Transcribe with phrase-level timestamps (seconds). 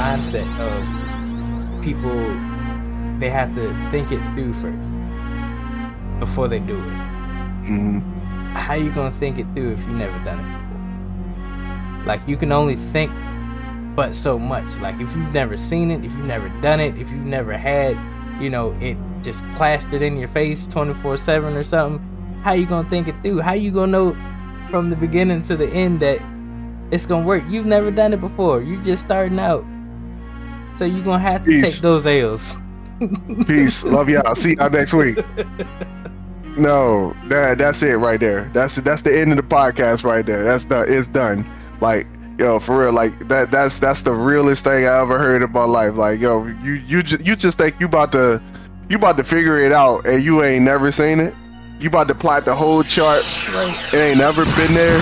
[0.00, 2.10] mindset of people
[3.18, 4.80] they have to think it through first
[6.18, 7.00] before they do it.
[7.68, 7.98] hmm
[8.54, 12.06] How you gonna think it through if you never done it before?
[12.06, 13.12] Like you can only think
[13.94, 14.74] but so much.
[14.78, 17.94] Like if you've never seen it, if you've never done it, if you've never had,
[18.40, 22.00] you know, it just plastered in your face 24/7 or something,
[22.42, 23.40] how you gonna think it through?
[23.40, 24.16] How you gonna know
[24.70, 26.24] from the beginning to the end that
[26.90, 27.44] it's gonna work?
[27.50, 28.62] You've never done it before.
[28.62, 29.62] You're just starting out.
[30.76, 31.74] So you're gonna have to Peace.
[31.74, 32.56] take those L's.
[33.46, 33.84] Peace.
[33.84, 34.34] Love y'all.
[34.34, 35.18] See y'all next week.
[36.56, 38.50] No, that that's it right there.
[38.52, 40.42] That's that's the end of the podcast right there.
[40.42, 40.86] That's done.
[40.88, 41.48] It's done.
[41.80, 42.06] Like
[42.38, 42.92] yo, for real.
[42.92, 43.50] Like that.
[43.52, 45.94] That's that's the realest thing I ever heard in my life.
[45.94, 48.42] Like yo, you you just you just think you about to
[48.88, 51.32] you about to figure it out and you ain't never seen it.
[51.78, 53.22] You about to plot the whole chart.
[53.92, 55.00] It ain't never been there.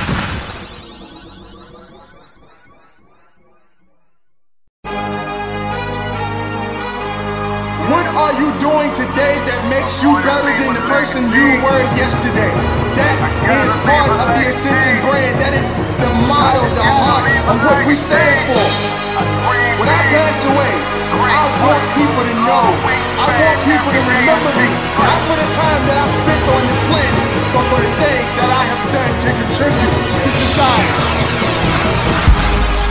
[9.89, 12.53] Makes you better than the person you were yesterday?
[12.93, 13.17] That
[13.49, 15.41] is part of the Ascension brand.
[15.41, 15.65] That is
[16.05, 18.61] the motto, the heart of what we stand for.
[19.81, 20.75] When I pass away,
[21.25, 22.69] I want people to know.
[23.17, 24.69] I want people to remember me.
[25.01, 27.25] Not for the time that I've spent on this planet,
[27.57, 31.01] but for the things that I have done to contribute to society.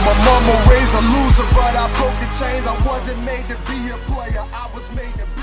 [0.02, 2.66] My mama raised a loser, but I broke the chains.
[2.66, 5.37] I wasn't made to be a player, I was made to game.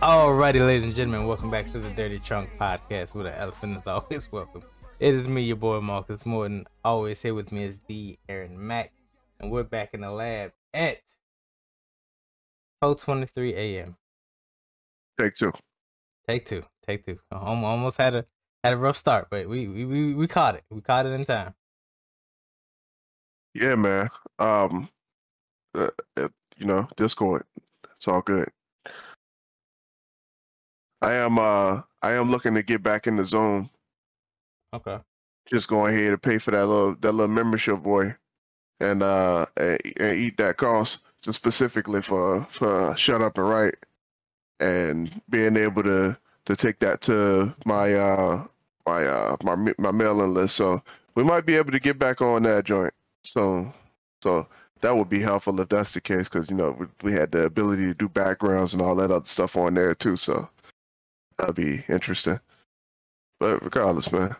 [0.00, 3.86] Alrighty, ladies and gentlemen, welcome back to the Dirty Trunk Podcast with an elephant is
[3.86, 4.62] always welcome.
[4.98, 6.64] It is me, your boy Marcus Morton.
[6.84, 8.92] Always here with me is the Aaron Mac,
[9.38, 10.98] and we're back in the lab at
[12.82, 13.96] 4:23 a.m.
[15.18, 15.52] Take two.
[16.26, 17.18] Take two, take two.
[17.30, 18.24] Almo- Almost had a
[18.64, 20.64] had a rough start, but we we we, we caught it.
[20.70, 21.54] We caught it in time.
[23.52, 24.08] Yeah, man.
[24.38, 24.88] Um,
[25.74, 27.44] uh, uh, you know, Discord.
[27.96, 28.48] It's all good.
[31.02, 31.38] I am.
[31.38, 33.70] Uh, I am looking to get back in the zone.
[34.72, 34.98] Okay.
[35.46, 38.14] just going ahead to pay for that little that little membership boy
[38.80, 43.76] and uh and, and eat that cost just specifically for for shut up and write
[44.60, 46.16] and being able to
[46.46, 48.44] to take that to my uh
[48.86, 50.82] my uh my my mailing list so
[51.14, 52.94] we might be able to get back on that joint
[53.24, 53.72] so
[54.22, 54.46] so
[54.82, 57.44] that would be helpful if that's the case because you know we, we had the
[57.44, 60.48] ability to do backgrounds and all that other stuff on there too so
[61.40, 62.38] that'd be interesting
[63.38, 64.34] but regardless man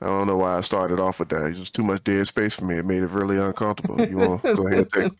[0.00, 1.46] I don't know why I started off with that.
[1.46, 2.76] It was too much dead space for me.
[2.76, 4.00] It made it really uncomfortable.
[4.08, 5.12] You want to go ahead and take,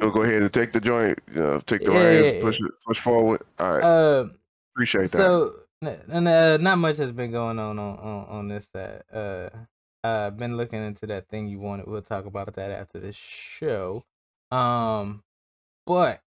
[0.00, 2.40] you'll go ahead and take the joint, you know, take the Yeah, reins, yeah.
[2.40, 3.42] push it, push forward.
[3.58, 4.28] All right, Uh,
[4.74, 5.18] appreciate that.
[5.18, 9.02] So, and uh, not much has been going on on on, on this side.
[9.12, 9.50] Uh,
[10.02, 11.86] I've been looking into that thing you wanted.
[11.86, 14.04] We'll talk about that after this show.
[14.50, 15.22] Um,
[15.86, 16.22] but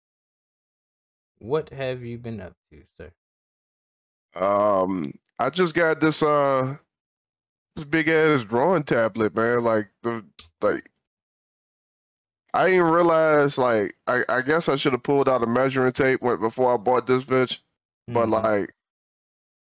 [1.38, 3.10] what have you been up to, sir?
[4.36, 6.76] Um, I just got this uh
[7.74, 9.64] this big ass drawing tablet, man.
[9.64, 10.24] Like the
[10.60, 10.90] like
[12.54, 16.20] I didn't realize like I, I guess I should have pulled out a measuring tape
[16.20, 17.60] before I bought this bitch.
[18.08, 18.42] But Mhm.
[18.42, 18.74] like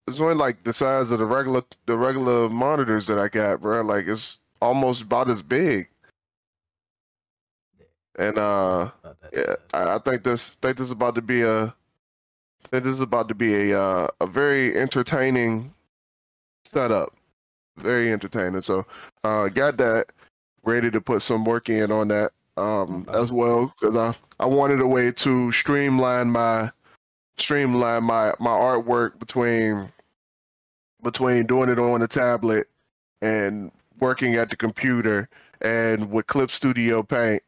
[0.06, 3.82] it's only like the size of the regular the regular monitors that I got, bro.
[3.82, 5.88] Like it's almost about as big.
[8.18, 8.90] And uh
[9.32, 11.74] yeah, I, I think this think this is about to be a
[12.70, 15.72] This is about to be a uh, a very entertaining
[16.64, 17.14] setup.
[17.76, 18.62] Very entertaining.
[18.62, 18.84] So
[19.24, 20.12] uh got that
[20.64, 24.80] ready to put some work in on that um as well because I I wanted
[24.80, 26.70] a way to streamline my
[27.38, 29.88] streamline my my artwork between
[31.02, 32.66] between doing it on the tablet
[33.22, 35.28] and working at the computer
[35.60, 37.42] and with Clip Studio Paint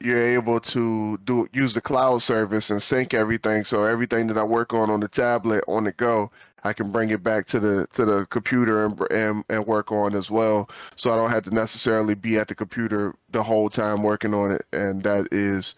[0.00, 3.64] you're able to do use the cloud service and sync everything.
[3.64, 6.30] So everything that I work on on the tablet on the go
[6.64, 10.14] I can bring it back to the to the computer and and, and work on
[10.14, 10.70] as well.
[10.96, 14.52] So I don't have to necessarily be at the computer the whole time working on
[14.52, 14.62] it.
[14.72, 15.76] And that is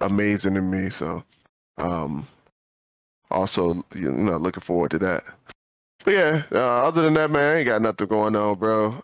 [0.00, 0.90] amazing to me.
[0.90, 1.22] So
[1.78, 2.26] um
[3.30, 5.24] also you know looking forward to that.
[6.04, 9.02] But yeah uh, other than that man I ain't got nothing going on bro.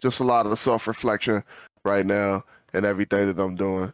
[0.00, 1.42] Just a lot of self-reflection
[1.84, 3.92] right now and everything that I'm doing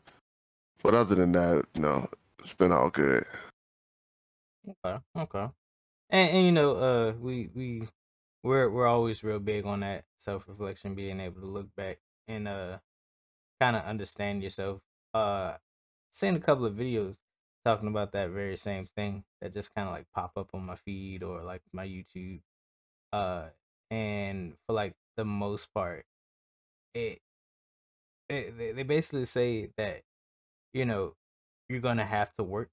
[0.82, 2.08] but other than that you no know,
[2.40, 3.25] it's been all good
[4.69, 5.49] Okay, okay.
[6.11, 7.88] And, and you know, uh, we we
[8.43, 12.49] we're we're always real big on that self reflection, being able to look back and
[12.49, 12.78] uh,
[13.61, 14.81] kind of understand yourself.
[15.14, 15.56] Uh,
[16.12, 17.17] seen a couple of videos
[17.64, 20.76] talking about that very same thing that just kind of like pop up on my
[20.76, 22.40] feed or like my YouTube.
[23.12, 23.49] Uh,
[23.90, 26.06] and for like the most part,
[26.94, 27.20] it
[28.28, 30.02] they, they basically say that
[30.75, 31.14] you know
[31.69, 32.70] you're gonna have to work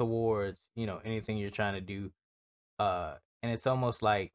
[0.00, 2.12] towards you know anything you're trying to do
[2.78, 4.32] uh and it's almost like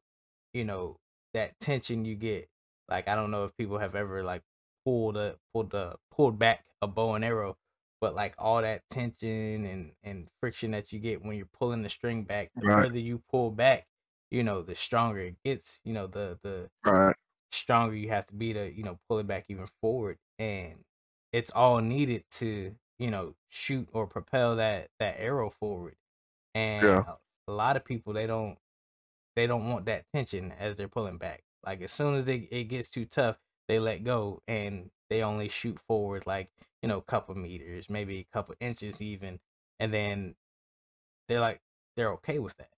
[0.54, 0.98] you know
[1.34, 2.48] that tension you get
[2.88, 4.42] like i don't know if people have ever like
[4.84, 7.56] pulled a pulled a pulled back a bow and arrow
[8.00, 11.90] but like all that tension and and friction that you get when you're pulling the
[11.90, 12.76] string back the Right.
[12.76, 13.88] further you pull back
[14.30, 17.16] you know the stronger it gets you know the the Right.
[17.52, 20.84] stronger you have to be to you know pull it back even forward and
[21.32, 25.96] it's all needed to you know shoot or propel that that arrow forward.
[26.54, 27.04] And Yeah.
[27.06, 28.58] a, lot of people they don't
[29.36, 31.42] they don't want that tension as they're pulling back.
[31.64, 33.38] Like as soon as it, it gets too tough
[33.68, 36.50] they let go and they only shoot forward like
[36.82, 39.40] you know a couple meters maybe a couple inches even
[39.80, 40.34] and then
[41.28, 41.60] they're like
[41.96, 42.70] they're okay with that.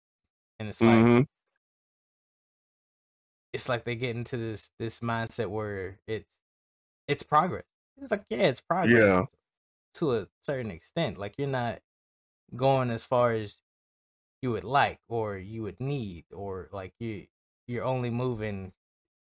[0.61, 1.23] And it's like hmm
[3.53, 6.35] it's like they get into this this mindset where it's
[7.09, 7.65] it's progress.
[7.99, 9.27] It's like yeah, it's progress Yeah.
[9.95, 11.19] to a certain extent.
[11.19, 11.81] Like you're not
[12.57, 13.63] going as far as
[14.43, 17.27] you would like or you would need, or like you
[17.69, 18.73] you're only moving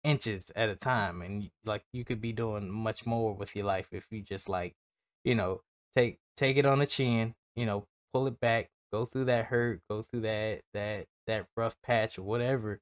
[0.03, 3.89] inches at a time, and like you could be doing much more with your life
[3.93, 4.75] if you just like
[5.25, 5.61] you know
[5.95, 9.81] take take it on the chin, you know, pull it back, go through that hurt,
[9.89, 12.81] go through that that that rough patch or whatever,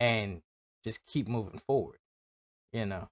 [0.00, 0.42] and
[0.84, 1.98] just keep moving forward.
[2.72, 3.10] You know.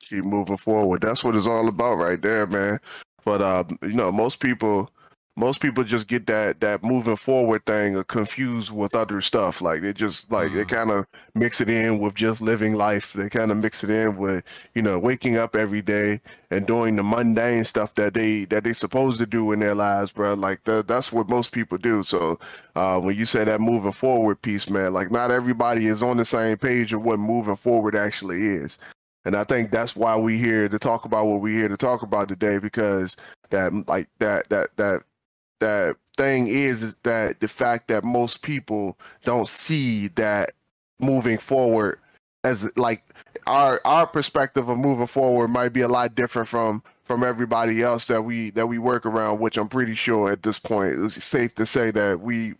[0.00, 1.02] Keep moving forward.
[1.02, 2.80] That's what it's all about right there, man.
[3.24, 4.90] But um, you know, most people
[5.36, 9.60] most people just get that that moving forward thing confused with other stuff.
[9.62, 10.68] Like they just like they Mhm.
[10.68, 13.12] kind of mix it in with just living life.
[13.12, 14.42] They kind of mix it in with
[14.74, 16.20] you know waking up every day
[16.50, 20.12] and doing the mundane stuff that they that they supposed to do in their lives,
[20.12, 20.34] bro.
[20.34, 22.02] Like that that's what most people do.
[22.02, 22.38] So
[22.74, 26.24] uh, when you say that moving forward piece, man, like not everybody is on the
[26.24, 28.78] same page of what moving forward actually is.
[29.28, 32.00] And I think that's why we here to talk about what we're here to talk
[32.00, 33.14] about today, because
[33.50, 35.02] that like that that that
[35.60, 40.52] that thing is is that the fact that most people don't see that
[40.98, 42.00] moving forward
[42.42, 43.04] as like
[43.46, 48.06] our our perspective of moving forward might be a lot different from from everybody else
[48.06, 51.54] that we that we work around, which I'm pretty sure at this point it's safe
[51.56, 52.54] to say that we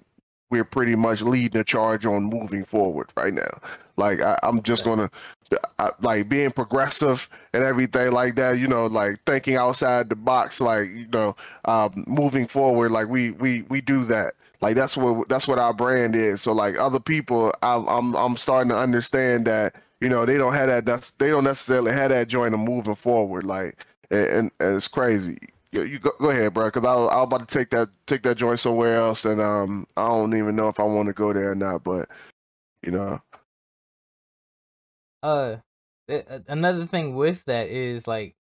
[0.51, 3.59] we're pretty much leading the charge on moving forward right now.
[3.97, 5.11] Like I, I'm just gonna
[5.79, 8.59] I, like being progressive and everything like that.
[8.59, 10.61] You know, like thinking outside the box.
[10.61, 12.91] Like you know, um, moving forward.
[12.91, 14.35] Like we we we do that.
[14.61, 16.43] Like that's what that's what our brand is.
[16.43, 20.55] So like other people, I'm I'm I'm starting to understand that you know they don't
[20.55, 20.85] have that.
[20.85, 23.45] That's they don't necessarily have that joint of moving forward.
[23.45, 25.39] Like and and, and it's crazy.
[25.79, 26.67] You, you go, go ahead, bro.
[26.67, 29.87] Because I I was about to take that take that joint somewhere else, and um
[29.97, 31.85] I don't even know if I want to go there or not.
[31.85, 32.09] But
[32.85, 33.21] you know,
[35.23, 35.57] Uh,
[36.11, 38.37] uh, another thing with that is like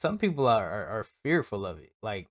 [0.00, 1.92] some people are, are are fearful of it.
[2.02, 2.28] Like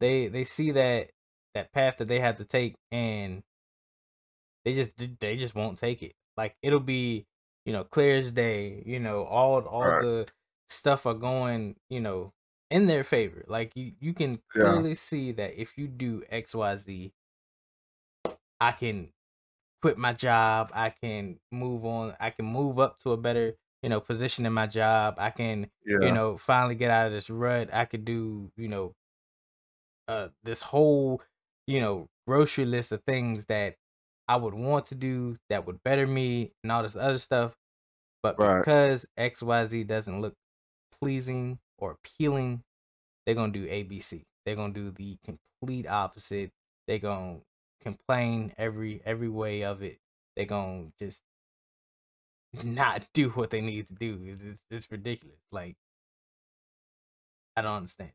[0.00, 1.10] they they see that
[1.54, 3.42] that path that they have to take and
[4.64, 6.14] they just they just won't take it.
[6.36, 7.26] Like it'll be
[7.66, 8.82] you know clear as day.
[8.86, 9.94] You know all all Right.
[9.94, 10.28] the
[10.70, 12.32] stuff are going you know
[12.72, 13.44] in their favor.
[13.48, 14.82] Like you you can Yeah.
[14.82, 17.14] clearly see that if you do X Y Z,
[18.60, 19.12] I can
[19.82, 20.70] quit my job.
[20.74, 22.16] I can move on.
[22.20, 25.16] I can move up to a better you know position in my job.
[25.18, 27.72] I can yeah, you know finally get out of this rut.
[27.74, 28.94] I could do you know
[30.08, 31.22] uh this whole
[31.66, 33.76] you know grocery list of things that
[34.28, 37.56] I would want to do that would better me and all this other stuff.
[38.22, 38.64] But Right.
[38.64, 40.34] because XYZ doesn't look
[41.00, 42.62] pleasing or appealing,
[43.26, 44.22] they're gonna do ABC.
[44.46, 46.52] They're gonna do the complete opposite.
[46.86, 47.38] They're gonna
[47.82, 49.98] complain every every way of it.
[50.36, 51.22] They're gonna just
[52.64, 54.38] not do what they need to do.
[54.42, 55.40] It's, it's ridiculous.
[55.50, 55.76] Like
[57.56, 58.12] I don't understand.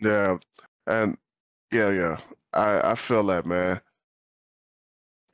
[0.00, 0.36] yeah,
[0.86, 1.16] and
[1.72, 2.18] yeah, yeah.
[2.52, 3.80] I I feel that, man.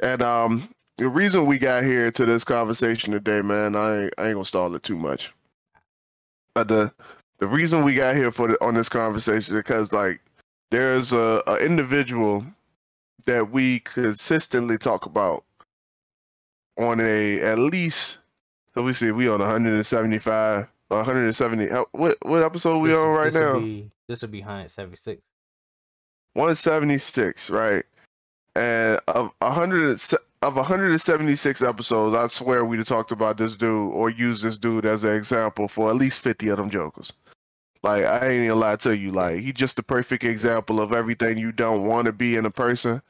[0.02, 0.68] And um,
[0.99, 4.75] the reason we got here to this conversation today, man, I I ain't gonna stall
[4.76, 5.33] it too much.
[6.56, 6.90] But the
[7.38, 10.20] the reason we got here for the, on this conversation because like
[10.70, 12.46] there's a, a individual
[13.26, 15.44] that we consistently talk about
[16.78, 18.16] on a at least
[18.75, 23.32] let me see we on 175 170 uh, what what episode we This- on right
[23.34, 25.20] this'll now Be, this will be 176.
[26.32, 27.84] 176 right
[28.54, 33.57] and of 100 and se- of 176 episodes i swear we'd have talked about this
[33.57, 37.12] dude or used this dude as an example for at least 50 of them jokers.
[37.83, 39.12] Like i ain't even lie to you.
[39.12, 42.50] Like he's just the perfect example of everything you don't want to be in a
[42.50, 43.02] person.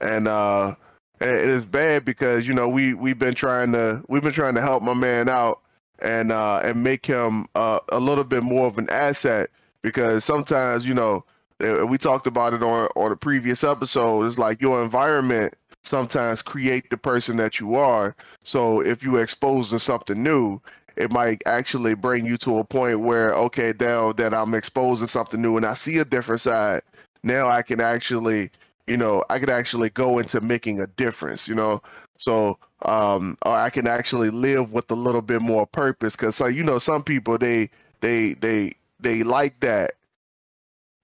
[0.00, 0.74] And uh
[1.20, 4.60] it is bad because you know we we've been trying to we've been trying to
[4.60, 5.60] help my man out
[5.98, 9.50] and uh, and make him uh, a little bit more of an asset
[9.82, 11.24] because sometimes you know
[11.60, 14.26] uh, we talked about it on on a previous episode.
[14.26, 18.14] It's like your environment sometimes create the person that you are.
[18.42, 20.60] So if you expose to something new,
[20.96, 25.06] it might actually bring you to a point where okay, now that I'm exposed to
[25.06, 26.82] something new and I see a different side,
[27.22, 28.50] now I can actually
[28.86, 31.46] you know I can actually go into making a difference.
[31.46, 31.82] You know,
[32.16, 36.46] so um, or I can actually live with a little bit more purpose because so
[36.46, 37.70] you know some people they
[38.00, 39.92] they they they like that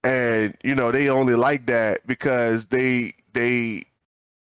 [0.02, 3.82] and you know they only like that because they they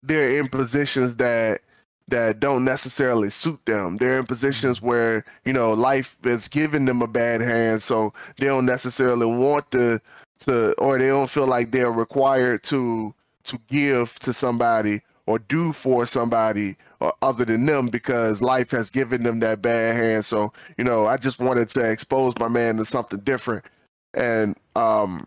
[0.06, 1.60] they're in positions that
[2.08, 3.96] that don't necessarily suit them.
[3.96, 4.86] They're in positions mm-hmm.
[4.86, 9.70] where you know life is giving them a bad hand, so they don't necessarily want
[9.72, 10.00] to
[10.40, 15.72] to or they don't feel like they're required to to give to somebody or do
[15.72, 20.24] for somebody or other than them because life has given them that bad hand.
[20.24, 23.64] So, you know, I just wanted to expose my man to something different.
[24.12, 25.26] And um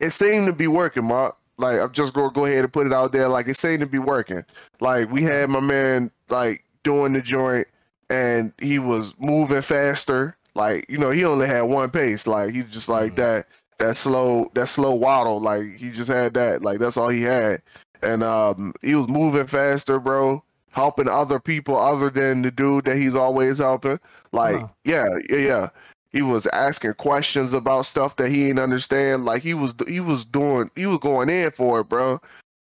[0.00, 1.36] it seemed to be working, Mark.
[1.60, 3.28] Like I'm just gonna go ahead and put it out there.
[3.28, 4.44] Like it seemed to be working.
[4.80, 7.68] Like we had my man like doing the joint
[8.08, 10.36] and he was moving faster.
[10.54, 12.26] Like, you know, he only had one pace.
[12.26, 13.16] Like he just like mm-hmm.
[13.16, 13.46] that
[13.78, 15.40] that slow that slow waddle.
[15.40, 16.62] Like he just had that.
[16.62, 17.62] Like that's all he had.
[18.02, 20.42] And um he was moving faster, bro.
[20.72, 23.98] Helping other people other than the dude that he's always helping.
[24.32, 25.68] Like, yeah, yeah, yeah
[26.10, 29.24] he was asking questions about stuff that he didn't understand.
[29.24, 32.20] Like he was he was doing he was going in for it, bro.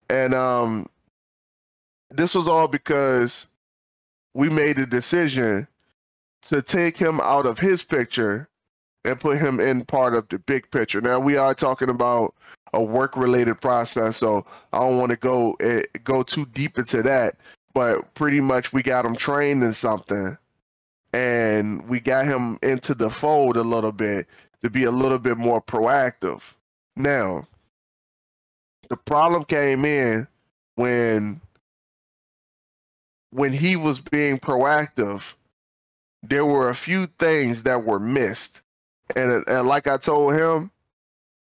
[0.09, 0.89] And um
[2.11, 3.49] this was all because
[4.35, 5.67] we made a decision
[6.43, 8.49] to take him out of his picture
[9.05, 11.01] and put him in part of the big picture.
[11.01, 12.35] Now we are talking about
[12.73, 17.03] a work related process, so I don't want to go uh, go too deep into
[17.03, 17.37] that.
[17.73, 20.37] But pretty much we got him trained in something
[21.13, 24.27] and we got him into the fold a little bit
[24.63, 26.55] to be a little bit more proactive.
[26.97, 27.47] Now,
[28.89, 30.27] the problem came in
[30.75, 31.41] when
[33.31, 35.35] when he was being proactive,
[36.23, 38.61] there were a few things that were missed.
[39.17, 40.71] And and like I told him,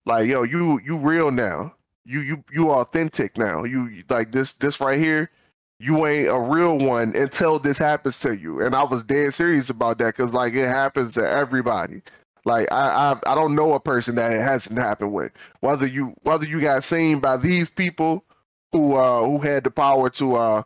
[0.05, 1.75] like yo, you you real now.
[2.05, 3.63] You you you authentic now.
[3.63, 5.29] You like this this right here
[5.83, 8.61] you ain't a real one until this happens to you.
[8.61, 12.01] And I was dead serious about that because like it happens to everybody.
[12.45, 15.33] Like I, I I don't know a person that it hasn't happened with.
[15.59, 18.23] Whether you whether you got seen by these people
[18.71, 20.63] who uh who had the power to uh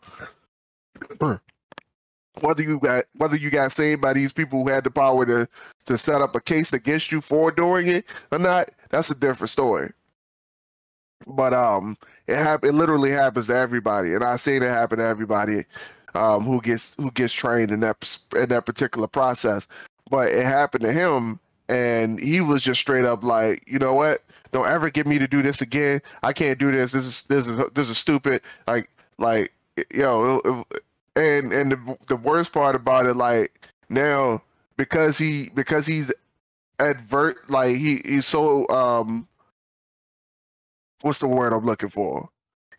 [2.42, 5.48] whether you got whether you got seen by these people who had the power to
[5.86, 9.50] to set up a case against you for doing it or not, that's a different
[9.50, 9.92] story.
[11.28, 11.98] But um
[12.28, 12.64] it.
[12.64, 15.66] It literally happens to everybody, and I've seen it happen to everybody
[16.16, 19.68] um, who gets who gets trained in that in that particular process.
[20.10, 24.24] But it happened to him, and he was just straight up like, you know what?
[24.52, 26.02] Don't ever get me to do this again.
[26.24, 26.92] I can't do this.
[26.94, 28.42] This is this is this is stupid.
[28.66, 29.54] Like like
[29.94, 30.66] yo,
[31.16, 34.42] and and the, the worst part about it, like now
[34.78, 36.14] because he because he's
[36.80, 39.28] advert like he he's so um
[41.02, 42.30] what's the word I'm looking for?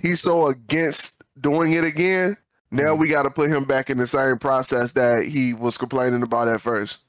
[0.01, 2.37] He's so against doing it again.
[2.71, 3.01] Now mm-hmm.
[3.01, 6.49] we got to put him back in the same process that he was complaining about
[6.49, 7.01] at first.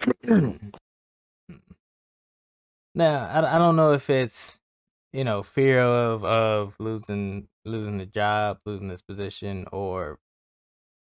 [0.26, 0.60] now
[2.94, 4.58] I, I don't know if it's
[5.12, 10.18] you know fear of of losing losing the job, losing this position, or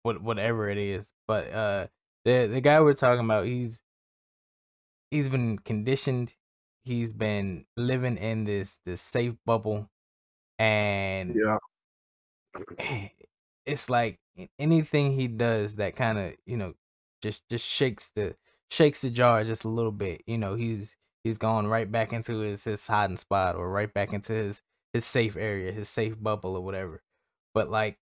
[0.03, 1.11] what whatever it is.
[1.27, 1.87] But uh,
[2.25, 3.81] the the guy we're talking about, he's
[5.11, 6.33] he's been conditioned
[6.89, 9.89] he's been living in this this safe bubble
[10.57, 11.57] and yeah.
[13.65, 14.19] it's like
[14.57, 16.73] anything he does that kind of you know
[17.21, 18.35] just just shakes the
[18.71, 22.39] shakes the jar just a little bit you know he's he's going right back into
[22.39, 24.61] his his hiding spot or right back into his
[24.93, 27.01] his safe area his safe bubble or whatever.
[27.53, 27.97] But like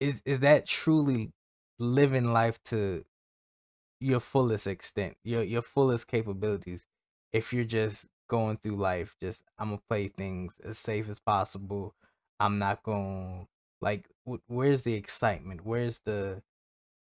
[0.00, 1.32] is is that truly
[1.78, 3.04] living life to
[4.00, 6.86] your fullest extent your your fullest capabilities
[7.32, 11.94] if you're just going through life, just I'm gonna play things as safe as possible.
[12.38, 13.46] I'm not going to,
[13.80, 14.08] like
[14.48, 15.64] where's the excitement?
[15.64, 16.42] Where's the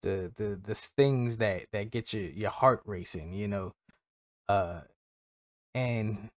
[0.02, 3.32] the the the things that that get your your heart racing?
[3.32, 3.74] You know,
[4.48, 4.80] uh,
[5.74, 6.30] and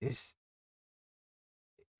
[0.00, 0.34] it's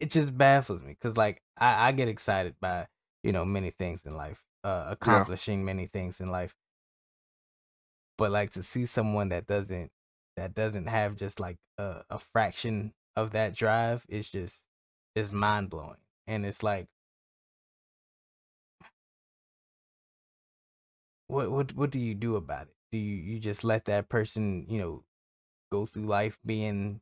[0.01, 2.89] it just baffles me because like I I get excited by
[3.23, 5.65] you know many things in life, uh, accomplishing yeah.
[5.67, 6.55] many things in life,
[8.19, 9.91] but like to see someone that doesn't
[10.37, 14.69] that doesn't have just like a, a fraction of that drive is just
[15.15, 15.97] is mind blowing.
[16.27, 16.89] And it's like
[21.29, 22.75] what what what do you do about it?
[22.93, 25.05] Do you you just let that person you know
[25.73, 27.01] go through life being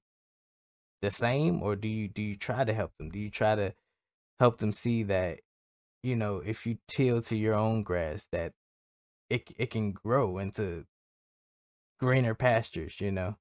[1.02, 3.10] the same, or do you do you try to help them?
[3.10, 3.74] Do you try to
[4.40, 5.40] help them see that
[6.02, 8.54] you know if you till to your own grass that
[9.30, 10.86] it it can grow into
[12.00, 13.36] greener pastures, you know?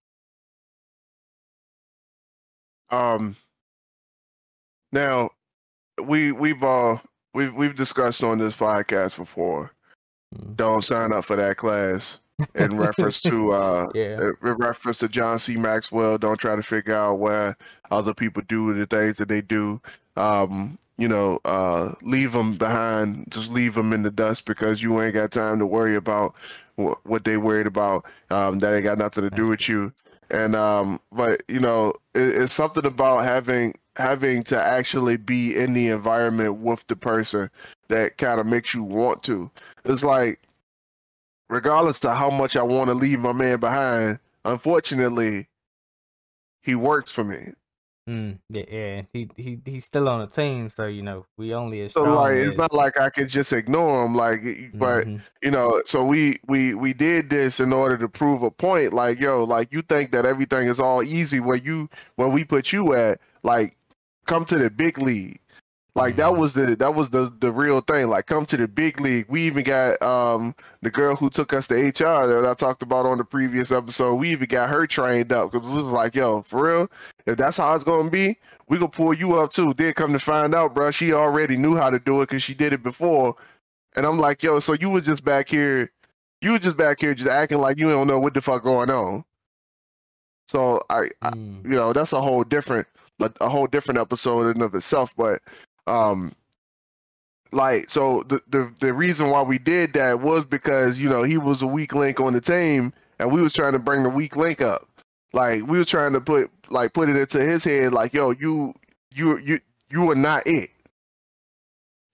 [2.91, 3.35] Um.
[4.91, 5.29] Now,
[6.03, 6.97] we we've uh
[7.33, 9.71] we've we've discussed on this podcast before.
[10.35, 10.55] Mm.
[10.55, 12.19] Don't sign up for that class
[12.55, 14.31] in reference to uh Yeah.
[14.43, 15.55] in reference to John C.
[15.57, 16.17] Maxwell.
[16.17, 17.53] Don't try to figure out why
[17.91, 19.81] other people do the things that they do.
[20.15, 23.25] Um, you know, uh, leave them behind.
[23.29, 26.35] Just leave them in the dust because you ain't got time to worry about
[26.79, 28.05] wh- what they worried about.
[28.29, 29.93] Um, that ain't got nothing to do with you.
[30.31, 35.73] And um, but you know, it, it's something about having having to actually be in
[35.73, 37.49] the environment with the person
[37.89, 39.51] that kind of makes you want to.
[39.85, 40.39] It's like
[41.49, 45.47] regardless to how much I want to leave my man behind, unfortunately,
[46.61, 47.53] he works for me.
[48.09, 49.01] Mm, yeah, yeah.
[49.13, 52.37] He he he's still on the team, so you know we only as So like,
[52.37, 54.15] it's as- not like I could just ignore him.
[54.15, 54.41] Like,
[54.73, 55.21] but Mhm.
[55.43, 58.93] you know, so we we we did this in order to prove a point.
[58.93, 62.73] Like, yo, like you think that everything is all easy where you where we put
[62.73, 63.19] you at.
[63.43, 63.75] Like,
[64.25, 65.39] come to the big league.
[65.99, 68.07] Like that was the that was the the real thing.
[68.07, 69.25] Like, come to the big league.
[69.27, 73.05] We even got um the girl who took us to HR that I talked about
[73.05, 74.15] on the previous episode.
[74.15, 76.91] We even got her trained up because it was like, yo, for real,
[77.25, 78.37] if that's how it's gonna be,
[78.69, 79.73] we gonna pull you up too.
[79.73, 82.53] Then come to find out, bro, she already knew how to do it because she
[82.53, 83.35] did it before.
[83.97, 85.91] And I'm like, yo, so you were just back here,
[86.41, 88.89] you were just back here just acting like you don't know what the fuck going
[88.89, 89.25] on.
[90.47, 91.63] So I, I Mm.
[91.65, 92.87] you know, that's a whole different,
[93.19, 95.13] a whole different episode in of itself.
[95.17, 95.41] But
[95.89, 96.33] um,
[97.51, 101.37] like, so the the the reason why we did that was because you know he
[101.37, 104.35] was a weak link on the team, and we was trying to bring the weak
[104.35, 104.87] link up.
[105.33, 108.73] Like we were trying to put like put it into his head, like, yo, you
[109.13, 110.69] you you you are not it.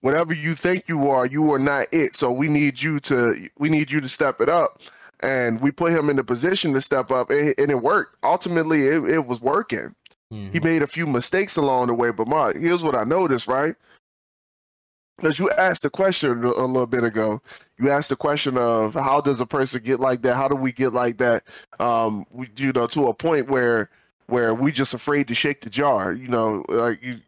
[0.00, 2.14] Whatever you think you are, you are not it.
[2.14, 4.80] So we need you to we need you to step it up.
[5.20, 8.16] And we put him in the position to step up, and, and it worked.
[8.22, 9.94] Ultimately, it, it was working.
[10.30, 10.64] He Mhm.
[10.64, 13.76] made a few mistakes along the way, but Mark, here's what I noticed, right?
[15.16, 17.40] Because you asked the question a little bit ago.
[17.78, 20.36] You asked the question of how does a person get like that?
[20.36, 21.44] How do we get like that?
[21.80, 23.88] Um, we, you know, to a point where
[24.26, 26.12] where we just afraid to shake the jar.
[26.12, 27.20] You know, like you.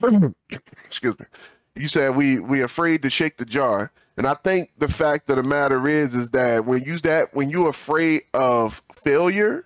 [0.84, 1.26] Excuse me.
[1.76, 5.36] You said we we afraid to shake the jar, and I think the fact of
[5.36, 9.64] the matter is is that when you that when you're afraid of failure,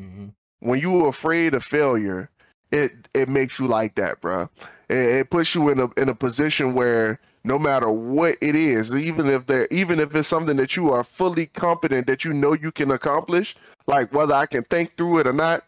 [0.00, 0.32] Mhm.
[0.60, 2.30] When you are afraid of failure,
[2.70, 4.48] it it makes you like that, bro.
[4.88, 8.94] It, it puts you in a in a position where no matter what it is,
[8.94, 12.52] even if there even if it's something that you are fully confident that you know
[12.52, 15.64] you can accomplish, like whether I can think through it or not.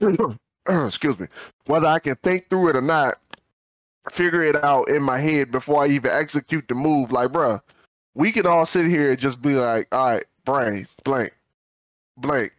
[0.68, 1.26] excuse me,
[1.66, 3.18] whether I can think through it or not,
[4.10, 7.12] figure it out in my head before I even execute the move.
[7.12, 7.60] Like, bro,
[8.14, 11.36] we can all sit here and just be like, all right, brain, blank,
[12.16, 12.52] blank,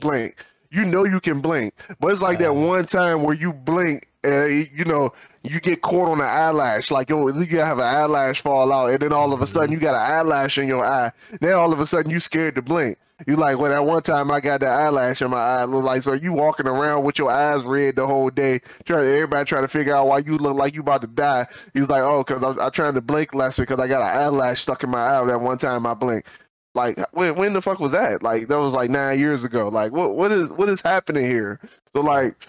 [0.00, 0.44] blink.
[0.72, 4.68] You know you can blink, but it's like that one time where you blink and
[4.72, 5.10] you know
[5.42, 6.90] you get caught on an eyelash.
[6.90, 9.74] Like yo, you have an eyelash fall out, and then all of a sudden mm-hmm.
[9.74, 11.12] you got an eyelash in your eye.
[11.40, 12.98] Then all of a sudden you scared to blink.
[13.26, 15.64] You like well that one time I got that eyelash in my eye.
[15.64, 19.44] Look like so you walking around with your eyes red the whole day, trying everybody
[19.44, 21.46] trying to figure out why you look like you about to die.
[21.74, 24.18] He was like, oh, because I'm, I'm trying to blink less because I got an
[24.18, 26.28] eyelash stuck in my eye that one time I blinked.
[26.74, 28.22] Like when when the fuck was that?
[28.22, 29.68] Like that was like nine years ago.
[29.68, 31.60] Like what what is what is happening here?
[31.94, 32.46] So like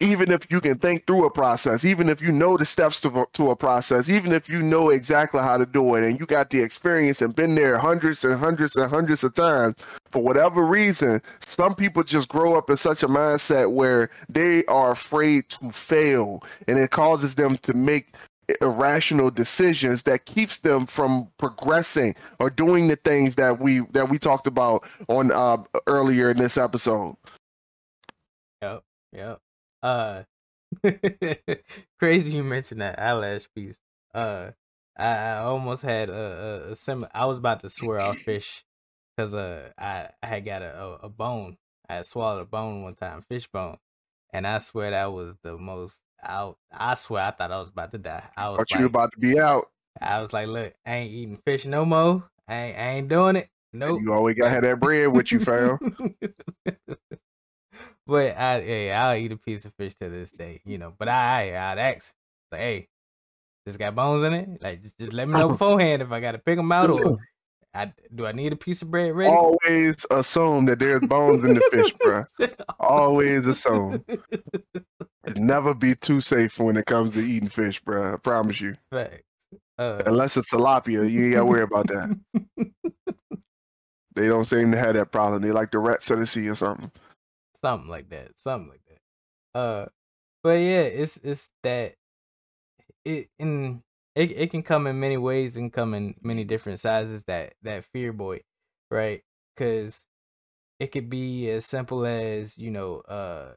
[0.00, 3.26] even if you can think through a process, even if you know the steps to,
[3.32, 6.50] to a process, even if you know exactly how to do it and you got
[6.50, 9.74] the experience and been there hundreds and hundreds and hundreds of times,
[10.10, 14.92] for whatever reason, some people just grow up in such a mindset where they are
[14.92, 18.08] afraid to fail and it causes them to make
[18.60, 24.18] irrational decisions that keeps them from progressing or doing the things that we that we
[24.18, 25.56] talked about on uh
[25.86, 27.16] earlier in this episode.
[28.62, 28.82] Yep.
[29.12, 29.40] Yep.
[29.82, 30.22] Uh,
[31.98, 33.80] crazy you mentioned that eyelash piece.
[34.14, 34.50] Uh,
[34.96, 37.06] I, I almost had a, a, a sim.
[37.14, 38.64] I was about to swear off fish
[39.16, 41.58] because uh, I, I had got a, a, bone.
[41.88, 43.76] I swallowed a bone one time, fish bone,
[44.32, 46.00] and I swear that was the most.
[46.26, 48.24] I I swear I thought I was about to die.
[48.36, 49.66] I was Thought like, you about to be out.
[50.00, 52.28] I was like, look, I ain't eating fish no more.
[52.48, 53.48] I ain't, I ain't doing it.
[53.72, 54.00] Nope.
[54.02, 55.78] You always gotta have that bread with you, fam.
[58.06, 60.92] but I, hey, I'll eat a piece of fish to this day, you know.
[60.98, 62.12] But I, I I'd ask,
[62.52, 62.88] like, hey,
[63.66, 64.62] Just got bones in it.
[64.62, 67.18] Like just, just let me know beforehand if I got to pick them out or
[67.76, 69.34] I do I need a piece of bread ready.
[69.34, 72.24] Always assume that there's bones in the fish, bro.
[72.80, 74.04] Always assume.
[75.36, 78.14] Never be too safe when it comes to eating fish, bro.
[78.14, 78.76] I promise you.
[78.90, 79.22] Facts.
[79.78, 82.18] Uh, Unless it's tilapia, you ain't gotta worry about that.
[84.14, 85.42] They don't seem to have that problem.
[85.42, 86.90] They like the rats of the sea or something.
[87.60, 88.30] something like that.
[88.36, 89.58] Something like that.
[89.58, 89.86] Uh,
[90.42, 91.96] but yeah, it's it's that
[93.04, 93.82] it in
[94.16, 97.24] it it can come in many ways and come in many different sizes.
[97.24, 98.40] That that fear boy,
[98.90, 99.22] right?
[99.54, 100.06] Because
[100.80, 103.52] it could be as simple as you know, uh,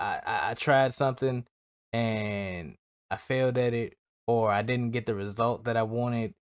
[0.00, 1.44] I, I tried something
[1.92, 2.76] and
[3.10, 6.34] I failed at it, or I didn't get the result that I wanted,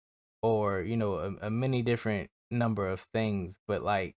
[0.42, 3.58] or you know, a, a many different number of things.
[3.68, 4.16] But like,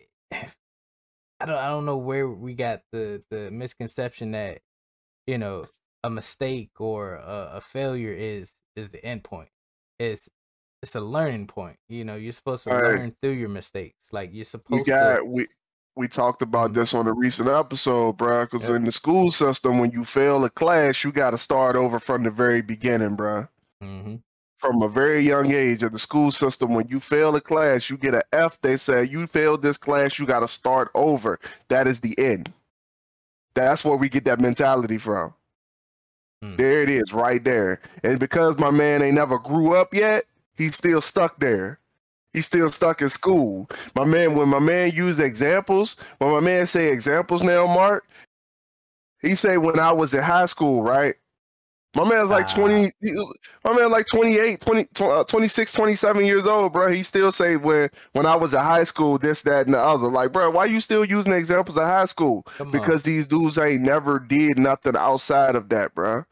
[0.32, 4.60] I don't I don't know where we got the the misconception that
[5.26, 5.66] you know
[6.04, 9.50] a mistake or a, a failure is is the end point.
[9.98, 10.28] It's
[10.82, 11.78] it's a learning point.
[11.88, 13.00] You know, you're supposed to All right.
[13.00, 14.12] learn through your mistakes.
[14.12, 15.20] Like you're supposed We got to.
[15.26, 15.46] we
[15.96, 18.44] we talked about this on a recent episode, bro.
[18.44, 18.70] Because Yep.
[18.70, 22.22] in the school system, when you fail a class, you got to start over from
[22.22, 23.48] the very beginning, bro.
[23.80, 24.22] hmm
[24.58, 27.96] From a very young age of the school system, when you fail a class, you
[27.96, 28.60] get an F.
[28.60, 31.40] They say you failed this class, you got to start over.
[31.68, 32.52] That is the end.
[33.54, 35.34] That's where we get that mentality from.
[36.42, 36.56] Hmm.
[36.56, 37.80] There it is, right there.
[38.02, 40.24] And because my man ain't never grew up yet,
[40.56, 41.78] he's still stuck there.
[42.32, 43.68] He's still stuck in school.
[43.94, 48.06] My man, when my man used examples, when my man say examples now, Mark,
[49.20, 51.16] he say when I was in high school, right?
[51.96, 52.54] My man's like Ah.
[52.54, 53.32] 20, he-
[53.64, 56.88] my man like 28, 20, uh, 26, 27 years old, bro.
[56.88, 60.06] He still say when when I was in high school, this, that, and the other.
[60.08, 62.46] Like, bro, why you still using examples of high school?
[62.70, 66.24] Because these dudes ain't never did nothing outside of that, bruh.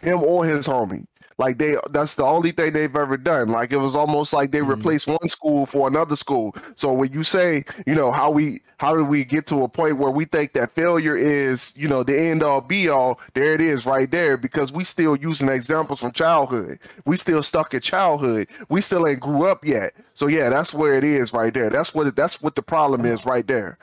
[0.00, 1.06] Him or his homie.
[1.38, 3.48] Like they that's the only thing they've ever done.
[3.50, 4.68] Like it was almost like they Mhm.
[4.70, 6.54] replaced one school for another school.
[6.76, 9.98] So when you say, you know, how we how do we get to a point
[9.98, 13.60] where we think that failure is, you know, the end all be all, there it
[13.60, 16.78] is right there, because we still using examples from childhood.
[17.04, 18.48] We still stuck in childhood.
[18.70, 19.92] We still ain't grew up yet.
[20.14, 21.68] So yeah, that's where it is right there.
[21.70, 23.78] That's what it, that's what the problem is right there.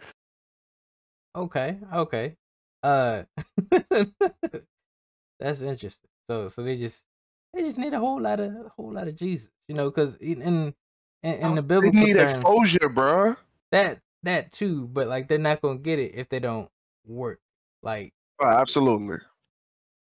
[1.36, 1.78] Okay.
[1.94, 2.36] Okay.
[2.84, 3.24] Uh,
[5.40, 6.10] that's interesting.
[6.30, 7.04] So so they just
[7.54, 10.16] they just need a whole lot of a whole lot of Jesus, you know, because
[10.18, 10.74] in in
[11.24, 13.38] in, in oh, the They biblical need terms, exposure, bruh.
[13.72, 16.70] that that too, but like they're not gonna get it if they don't
[17.06, 17.40] work.
[17.82, 19.18] Like Oh, absolutely.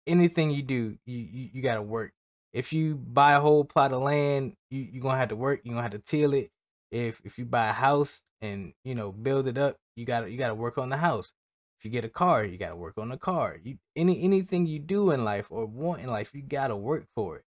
[0.07, 2.13] anything you do, you you, you gotta work.
[2.53, 5.61] If you buy a whole plot of land, you you're gonna have to work.
[5.65, 6.51] You're gonna have to till it.
[6.91, 10.39] If if you buy a house and you know build it up, you gotta you
[10.39, 11.33] gotta work on the house.
[11.81, 13.59] If you get a car, you gotta work on the car.
[13.63, 17.39] You any anything you do in life or want in life, you gotta work for
[17.39, 17.45] it.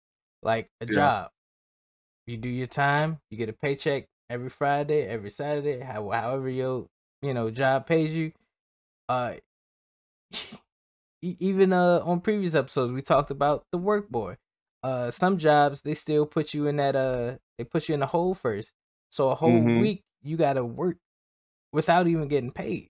[0.42, 0.94] Like a Yeah.
[0.94, 1.30] job.
[2.26, 6.88] You do your time, you get a paycheck every Friday, every Saturday, how, however your
[7.22, 8.32] you know job pays you.
[9.08, 9.34] Uh
[11.22, 14.36] even uh on previous episodes we talked about the work boy.
[14.82, 18.06] Uh some jobs they still put you in that uh they put you in the
[18.06, 18.72] hole first.
[19.10, 19.80] So a whole Mhm.
[19.80, 20.96] week you gotta work
[21.72, 22.88] without even getting paid.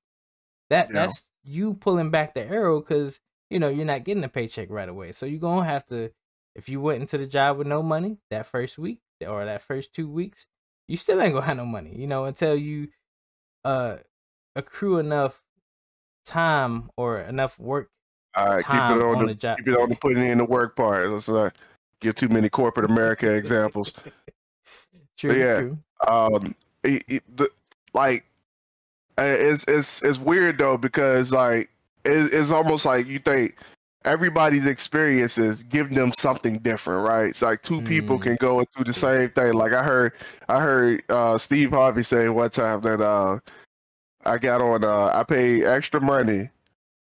[0.70, 0.94] That Yeah.
[0.94, 4.88] that's you pulling back the arrow because you know you're not getting a paycheck right
[4.88, 5.12] away.
[5.12, 6.10] So you're gonna have to
[6.54, 9.92] if you went into the job with no money that first week or that first
[9.92, 10.46] two weeks,
[10.88, 12.88] you still ain't gonna have no money, you know, until you
[13.64, 13.98] uh
[14.54, 15.42] accrue enough
[16.24, 17.90] time or enough work
[18.34, 19.58] All right, keep it on, on the, the job.
[19.58, 21.08] keep it on the putting in the work part.
[21.08, 21.54] Let's not
[22.00, 23.92] give too many corporate America examples.
[25.18, 25.60] True, yeah.
[25.60, 25.78] true.
[26.06, 27.48] Um, it, it, the,
[27.94, 28.35] like uh,
[29.18, 31.70] it's it's it's weird though because like
[32.04, 33.56] it's, it's almost like you think
[34.04, 37.30] everybody's experiences give them something different, right?
[37.30, 38.22] It's like two people Mm.
[38.22, 39.54] can go through the same thing.
[39.54, 40.12] Like I heard,
[40.48, 43.40] I heard uh, Steve Harvey say one time that uh,
[44.24, 46.50] I got on, uh, I paid extra money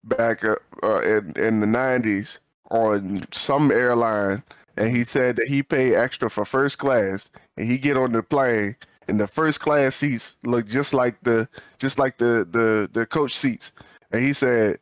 [0.04, 2.38] back uh, uh, in in the '90s
[2.70, 4.44] on some airline,
[4.78, 8.24] and he said that he paid extra for first class, and he get on the
[8.24, 8.76] plane,
[9.12, 11.48] and the first class seats look just like the
[11.80, 13.74] just like the the the coach seats,
[14.12, 14.80] and he said.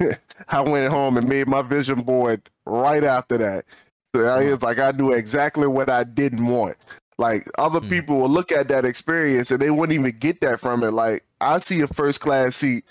[0.48, 3.66] I went home and made my vision board right after that.
[4.14, 4.52] So I Wow.
[4.52, 6.76] was like, I knew exactly what I didn't want.
[7.18, 7.88] Like other Hmm.
[7.90, 10.92] people will look at that experience and they wouldn't even get that from it.
[10.92, 12.84] Like I see a first class seat.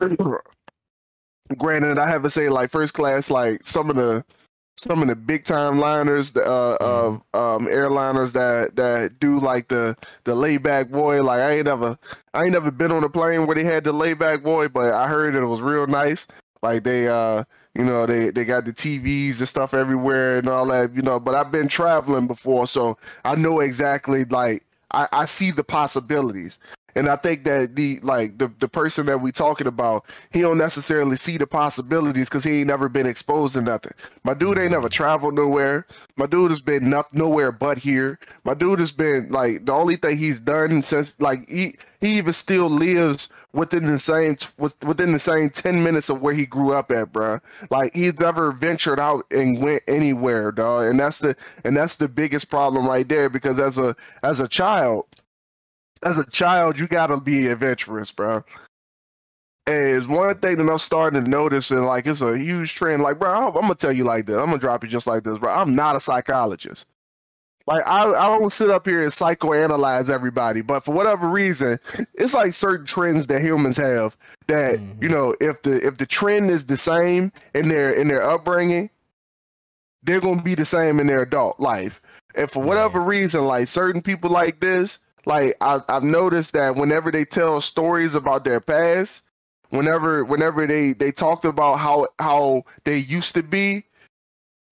[1.58, 4.24] Granted, I have to say like first class, like some of the
[4.76, 9.68] some of the big time liners, the, uh, of um, airliners that that do like
[9.68, 11.22] the the layback boy.
[11.22, 11.98] Like I ain't never
[12.34, 15.08] I ain't never been on a plane where they had the layback boy, but I
[15.08, 16.26] heard it was real nice.
[16.62, 20.66] Like they uh You know, they they got the TVs and stuff everywhere and all
[20.66, 20.94] that.
[20.94, 25.50] You know, but I've been traveling before, so I know exactly like I, I see
[25.52, 26.58] the possibilities.
[26.94, 30.58] And I think that the like the, the person that we talking about, he don't
[30.58, 33.92] necessarily see the possibilities because he ain't never been exposed to nothing.
[34.24, 34.92] My dude ain't never mm-hmm.
[34.92, 35.86] traveled nowhere.
[36.16, 38.18] My dude has been not, nowhere but here.
[38.44, 42.32] My dude has been like the only thing he's done since like he he even
[42.32, 46.90] still lives within the same within the same 10 minutes of where he grew up
[46.90, 47.38] at bro
[47.70, 52.08] like he's never ventured out and went anywhere dog and that's the and that's the
[52.08, 55.06] biggest problem right there because as a as a child
[56.04, 58.44] as a child, you gotta be adventurous, bro.
[59.66, 63.02] And it's one thing that I'm starting to notice, and like it's a huge trend.
[63.02, 64.36] Like, bro, I'm, gonna tell you like this.
[64.36, 65.52] I'm gonna drop you just like this, bro.
[65.52, 66.86] I'm not a psychologist.
[67.68, 71.78] Like, I, I don't sit up here and psychoanalyze everybody, but for whatever reason,
[72.14, 74.16] it's like certain trends that humans have
[74.48, 75.02] that mm-hmm.
[75.02, 78.90] you know, if the if the trend is the same in their in their upbringing,
[80.02, 82.02] they're gonna be the same in their adult life.
[82.34, 87.10] And for whatever reason, like certain people like this, like I, I've noticed that whenever
[87.10, 89.28] they tell stories about their past,
[89.70, 93.84] whenever whenever they they talked about how how they used to be,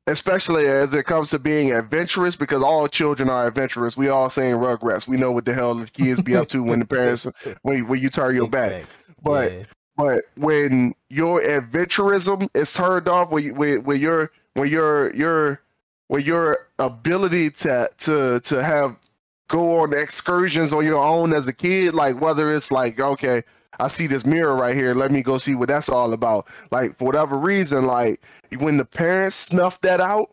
[0.07, 3.97] especially as it comes to being adventurous, because all children are adventurous.
[3.97, 5.09] We all saying Rugrats.
[5.09, 7.27] We know what the hell the kids be up to when the parents
[7.63, 8.87] when when you turn your back.
[9.23, 9.63] But yeah.
[9.97, 15.61] but when your adventurism is turned off, when when when your when your your
[16.09, 18.97] when your ability to to to have
[19.51, 23.43] go on excursions on your own as a kid, like whether it's like, okay,
[23.79, 26.47] I see this mirror right here, let me go see what that's all about.
[26.71, 28.21] Like for whatever reason, like
[28.59, 30.31] when the parents snuff that out,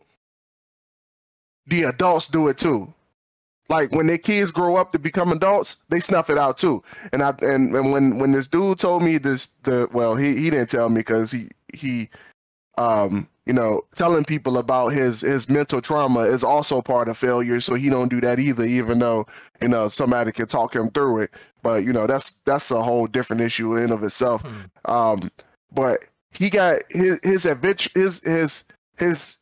[1.66, 2.92] the adults do it too.
[3.68, 6.82] Like when their kids grow up to become adults, they snuff it out too.
[7.12, 10.48] And I and, and when when this dude told me this the well he he
[10.48, 12.08] didn't tell me because he he
[12.78, 17.60] um you know, telling people about his his mental trauma is also part of failure.
[17.60, 19.26] So he don't do that either, even though
[19.62, 21.30] you know somebody can talk him through it.
[21.62, 24.42] But you know, that's that's a whole different issue in of itself.
[24.42, 24.92] Hmm.
[24.92, 25.30] Um,
[25.72, 28.64] but he got his his adventure his his
[28.98, 29.38] his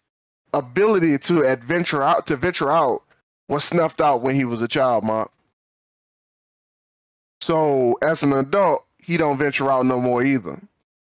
[0.55, 3.03] ability to adventure out to venture out
[3.49, 5.33] was snuffed out when he was a child, Mark.
[7.40, 10.61] So as an adult, he don't venture out no more either.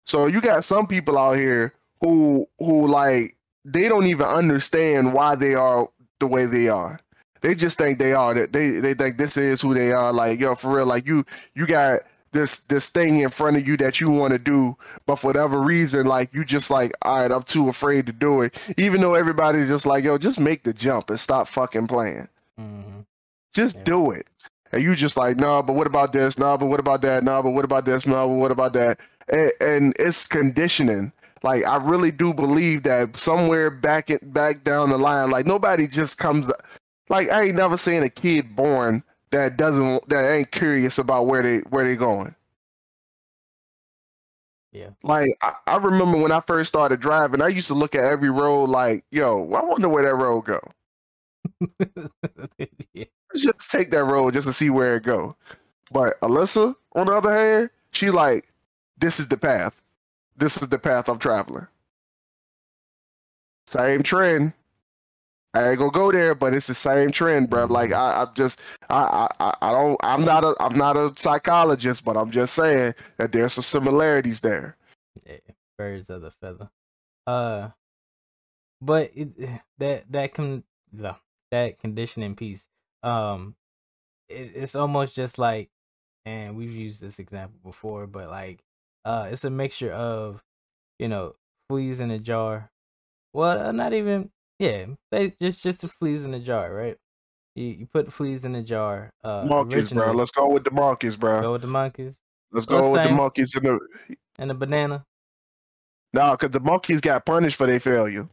[0.07, 5.35] So you got some people out here who who like they don't even understand why
[5.35, 5.88] they are
[6.20, 6.98] the way they are.
[7.42, 10.12] They just think they are that they they think this is who they are.
[10.12, 12.00] Like yo, for real, like you you got
[12.32, 15.61] this this thing in front of you that you want to do, but for whatever
[15.61, 18.59] reason, like you just like, all right, I'm too afraid to do it.
[18.76, 22.28] Even though everybody's just like, yo, just make the jump and stop fucking playing.
[22.61, 23.00] Mm-hmm.
[23.52, 23.85] Just yeah.
[23.85, 24.26] do it.
[24.72, 26.38] And you just like, no, but what about this?
[26.38, 27.24] No, but what about that?
[27.24, 28.06] No, but what about this?
[28.06, 29.00] No, but what about that?
[29.28, 31.12] And, and it's conditioning
[31.46, 35.87] like I really do believe that somewhere back it back down the line, like nobody
[35.87, 36.50] just comes.
[37.09, 41.44] Like I ain't never seen a kid born that doesn't that ain't curious about where
[41.44, 42.35] they where they going.
[44.72, 44.90] Yeah.
[45.04, 48.28] Like I, I, remember when I first started driving, I used to look at every
[48.28, 50.61] road like, yo, I wonder where that road go.
[52.92, 53.04] yeah.
[53.30, 55.37] Let's just take that road just to see where it go.
[55.92, 58.52] But Alyssa, on the other hand, she like,
[58.98, 59.82] this is the path
[60.37, 61.66] this is the path I'm traveling.
[63.66, 64.53] Same trend.
[65.55, 67.64] I ain't gonna go there, but it's the same trend, bro.
[67.64, 72.05] Like I, I'm just, I, I, I don't, I'm not a, I'm not a psychologist,
[72.05, 74.77] but I'm just saying that there's some similarities there.
[75.27, 75.38] Yeah,
[75.79, 76.68] birds of the feather.
[77.27, 77.70] Uh,
[78.83, 79.31] but it,
[79.79, 80.62] that that can
[81.51, 82.66] that conditioning piece,
[83.03, 83.55] um,
[84.29, 85.70] it, it's almost just like,
[86.27, 88.61] and we've used this example before, but like
[89.06, 90.42] uh, it's a mixture of,
[90.98, 91.36] you know,
[91.68, 92.70] fleas in a jar.
[93.32, 94.30] Well, uh, not even.
[94.58, 96.96] Yeah, they just just the fleas in a jar, right?
[97.54, 99.10] You you put the fleas in a jar.
[99.22, 100.12] Uh, monkeys, bro.
[100.12, 101.40] Let's go with the monkeys, bro.
[101.40, 102.16] Go with the monkeys.
[102.50, 103.78] Let's go with the monkeys in the
[104.38, 105.04] and the banana.
[106.12, 108.28] No, because the monkeys got punished for their failure.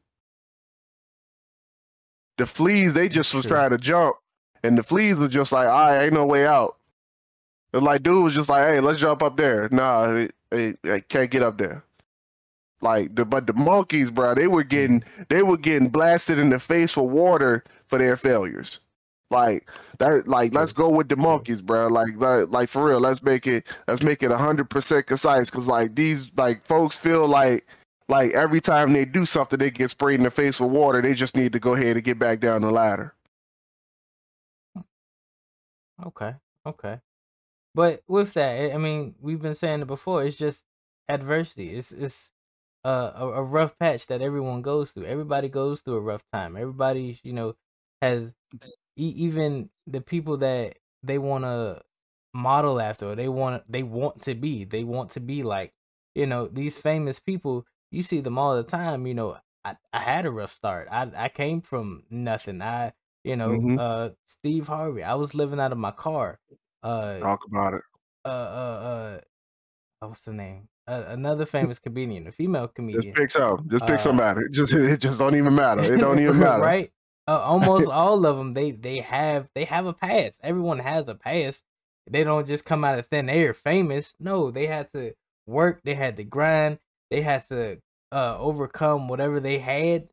[2.38, 4.15] The fleas, they just was trying to jump,
[4.63, 6.77] and the fleas were just like, "All right, ain't no way out."
[7.73, 11.57] Like dude was just like, "Hey, let's jump up there." Nah, I can't get up
[11.57, 11.83] there.
[12.81, 16.59] Like the but the monkeys, bro, they were getting they were getting blasted in the
[16.59, 18.81] face for water for their failures.
[19.31, 19.67] Like
[19.99, 21.88] that, like let's go with the monkeys, bro.
[21.88, 25.49] Like like, like for real, let's make it let's make it hundred percent concise.
[25.49, 27.65] Cause like these like folks feel like
[28.09, 31.01] like every time they do something, they get sprayed in the face with water.
[31.01, 33.15] They just need to go ahead and get back down the ladder.
[36.05, 36.99] Okay, okay.
[37.75, 40.23] But with that, I mean, we've been saying it before.
[40.23, 40.63] It's just
[41.09, 41.75] adversity.
[41.75, 42.31] It's it's
[42.83, 45.05] a, a rough patch that everyone goes through.
[45.05, 46.55] Everybody goes through a rough time.
[46.57, 47.55] Everybody, you know,
[48.01, 48.33] has
[48.97, 51.81] e- even the people that they want to
[52.33, 55.73] model after, or they want they want to be, they want to be like,
[56.15, 57.65] you know, these famous people.
[57.91, 59.05] You see them all the time.
[59.07, 60.88] You know, I, I had a rough start.
[60.91, 62.62] I I came from nothing.
[62.62, 63.77] I you know, Mhm.
[63.77, 65.03] uh, Steve Harvey.
[65.03, 66.39] I was living out of my car.
[66.84, 67.82] Uh, Talk about it.
[68.26, 69.22] uh, uh,
[70.02, 70.67] uh, what's the name?
[70.88, 73.13] Uh, another famous comedian, a female comedian.
[73.13, 73.67] Just pick some.
[73.69, 74.41] Just pick Uh, somebody.
[74.41, 75.84] It just it just don't even matter.
[75.84, 76.62] It don't even matter.
[76.62, 76.91] right?
[77.28, 80.39] Uh, almost all of them, they they have they have a past.
[80.43, 81.63] Everyone has a past.
[82.10, 84.15] They don't just come out of thin air famous.
[84.19, 85.13] No, they had to
[85.48, 85.82] work.
[85.84, 86.80] They had to grind.
[87.10, 90.10] They had to uh, overcome whatever they had,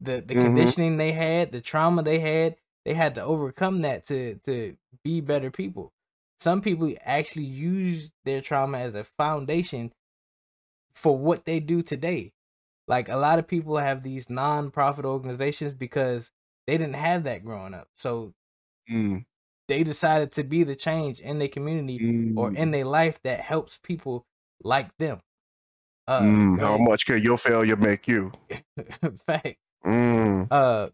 [0.00, 0.42] the the Mhm.
[0.42, 2.56] conditioning they had, the trauma they had.
[2.84, 5.92] They had to overcome that to to be better people.
[6.40, 9.92] Some people actually use their trauma as a foundation
[10.94, 12.32] for what they do today.
[12.88, 16.30] Like a lot of people have these non-profit organizations because
[16.66, 17.88] they didn't have that growing up.
[17.96, 18.32] So
[18.88, 19.24] Mm,
[19.68, 22.02] they decided to be the change in their community
[22.36, 24.24] or mm, in their life that helps people
[24.62, 25.20] like them.
[26.06, 26.60] Uh mm.
[26.60, 28.32] How much can your failure make you?
[29.26, 29.56] fact.
[29.84, 30.88] Mm, Uh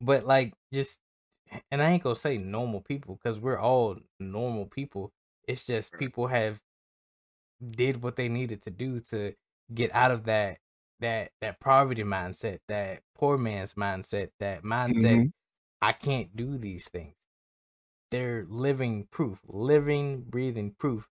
[0.00, 0.98] but like just
[1.70, 5.12] and I ain't gonna say normal people because we're all normal people.
[5.46, 6.60] It's just people have
[7.70, 9.34] did what they needed to do to
[9.74, 10.58] get out of that
[11.00, 15.32] that that poverty mindset, that poor man's mindset, that mindset mhm.
[15.82, 17.14] I can't do these things.
[18.10, 21.08] They're living proof, living, breathing proof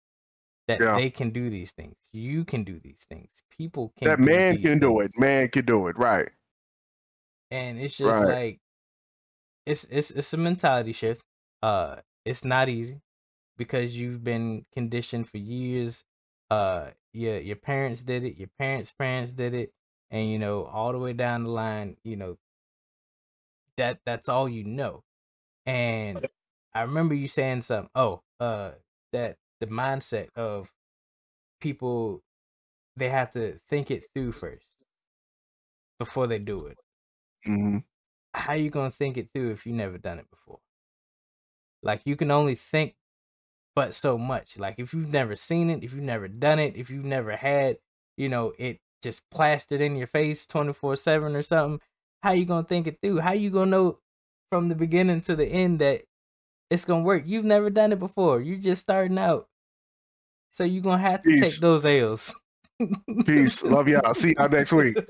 [0.68, 0.94] that Yeah.
[0.94, 1.98] they can do these things.
[2.14, 3.30] You can do these things.
[3.52, 5.12] People can That do man can do it.
[5.20, 5.98] Man can do it.
[5.98, 6.30] Right.
[7.52, 8.26] and it's just Right.
[8.26, 8.60] like
[9.68, 11.24] it's it's it's a mentality shift.
[11.64, 13.02] Uh it's not easy
[13.58, 16.06] because you've been conditioned for years.
[16.52, 19.74] Uh your your parents did it your parents parents did it
[20.12, 22.38] and you know all the way down the line you know
[23.78, 25.04] that that's all you know.
[25.66, 26.28] And
[26.76, 28.72] i remember you saying something oh uh
[29.14, 30.70] that the mindset of
[31.62, 32.24] people
[32.98, 34.66] they have to think it through first
[36.00, 36.78] before they do it.
[37.46, 37.80] Hmm
[38.38, 40.60] how you gonna think it through if you never done it before?
[41.84, 42.96] Like you can only think
[43.76, 44.58] but so much.
[44.58, 47.78] Like if you've never seen it, if you've never done it, if you've never had,
[48.18, 51.80] you know, it just plastered in your face 24/7 or something,
[52.24, 53.20] how you gonna think it through?
[53.20, 54.00] How you gonna know
[54.50, 56.02] from the beginning to the end that
[56.70, 57.24] it's gonna work?
[57.26, 58.42] You've never done it before.
[58.42, 59.48] You're just starting out.
[60.50, 61.54] So you're gonna have to Peace.
[61.54, 62.36] take those L's.
[63.26, 63.64] Peace.
[63.64, 64.14] Love y'all.
[64.14, 64.98] See y'all next week.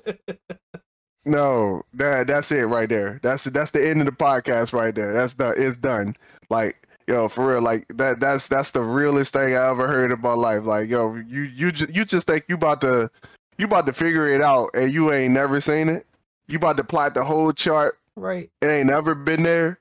[1.28, 3.20] No, that that's it right there.
[3.22, 5.14] That's that's the end of the podcast right there.
[5.14, 5.56] That's done.
[5.58, 6.16] It's done.
[6.50, 7.62] Like yo, for real.
[7.62, 8.20] Like that.
[8.20, 10.64] That's that's the realest thing I ever heard in my life.
[10.64, 13.10] Like yo, you you just you just think you about to
[13.58, 16.06] you about to figure it out, and you ain't never seen it.
[16.48, 17.98] You about to plot the whole chart.
[18.16, 18.50] right.
[18.62, 19.80] It ain't never been there.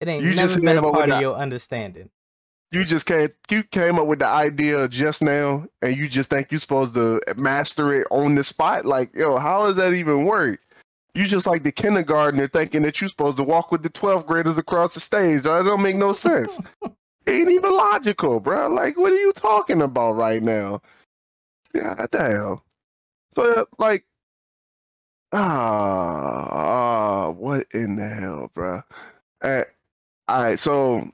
[0.00, 2.10] It ain't You never just been a part of your understanding.
[2.76, 6.52] You just came you came up with the idea just now, and you just think
[6.52, 8.84] you're supposed to master it on the spot.
[8.84, 10.60] Like yo, how does that even work?
[11.14, 14.58] You just like the kindergartner thinking that you're supposed to walk with the 12th graders
[14.58, 15.44] across the stage.
[15.44, 16.60] That don't make no sense.
[17.26, 18.68] Ain't even logical, bro.
[18.68, 20.82] Like, what are you talking about right now?
[21.74, 22.60] God damn.
[23.34, 24.04] But like,
[25.32, 28.82] ah, ah, what in the hell, bro?
[29.40, 29.64] Uh,
[30.28, 31.10] all right, so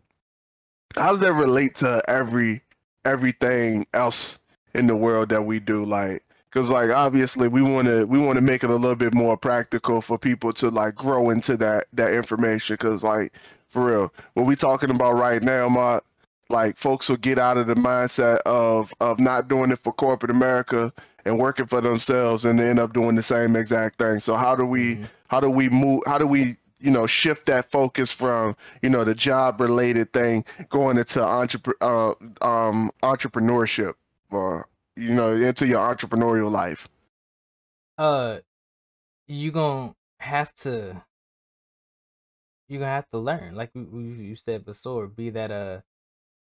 [0.96, 2.62] how does that relate to every
[3.05, 4.40] everything else
[4.74, 5.85] in the world that we do?
[5.85, 9.14] Like, because like obviously we want to we want to make it a little bit
[9.14, 12.74] more practical for people to like grow into that that information.
[12.74, 13.33] Because like
[13.68, 16.00] for real, what we talking about right now, my
[16.50, 20.31] like folks will get out of the mindset of of not doing it for corporate
[20.31, 20.92] America
[21.24, 24.20] and working for themselves and they end up doing the same exact thing.
[24.20, 25.09] So how do we Mhm.
[25.28, 29.05] how do we move how do we you know shift that focus from you know
[29.05, 32.11] the job related thing going into entrepre- uh,
[32.47, 33.95] um entrepreneurship
[34.30, 34.66] or
[34.97, 36.89] you know into your entrepreneurial life.
[37.99, 38.41] Uh
[39.28, 41.03] you gonna have to
[42.68, 43.55] you gonna have to learn.
[43.55, 45.80] Like we, we you said before be that uh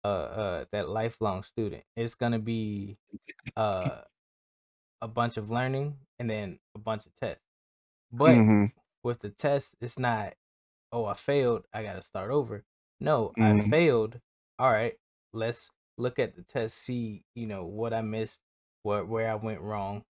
[0.04, 1.84] uh uh that lifelong student.
[1.96, 2.98] It's gonna be
[3.58, 4.02] uh
[5.02, 7.44] a bunch of learning and then a bunch of tests.
[8.12, 8.72] But Mhm.
[9.06, 10.36] With the test it's not
[10.92, 12.66] oh i failed i gotta start over
[13.00, 13.72] no i Mhm.
[13.72, 14.22] failed
[14.60, 14.96] all right
[15.34, 18.42] let's look at the test see you know what i missed
[18.84, 20.06] where where i went wrong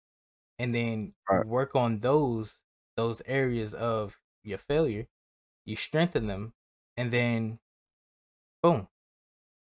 [0.59, 1.45] and then Right.
[1.45, 2.59] work on those
[2.97, 5.07] those areas of your failure
[5.67, 6.55] you strengthen them
[6.97, 7.61] and then
[8.63, 8.89] boom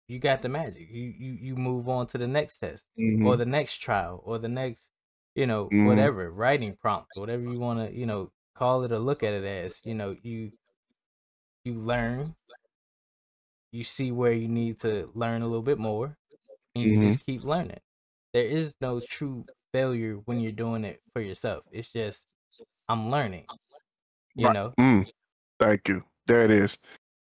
[0.07, 2.89] you got the magic you you, you move on to the next test
[3.21, 3.37] or Mhm.
[3.37, 4.89] the next trial or the next
[5.35, 5.73] you know, Mhm.
[5.79, 9.43] whatever writing prompt, whatever you want to, you know, call it or look at it
[9.43, 9.81] as.
[9.83, 10.51] You know, you
[11.65, 12.35] you learn,
[13.71, 16.17] you see where you need to learn a little bit more,
[16.75, 17.07] and you Mhm.
[17.07, 17.79] just keep learning.
[18.33, 21.63] There is no true failure when you're doing it for yourself.
[21.71, 22.27] It's just
[22.89, 23.45] I'm learning.
[24.35, 24.53] You Right.
[24.53, 25.11] know, Mm,
[25.59, 26.03] thank you.
[26.27, 26.77] There it is.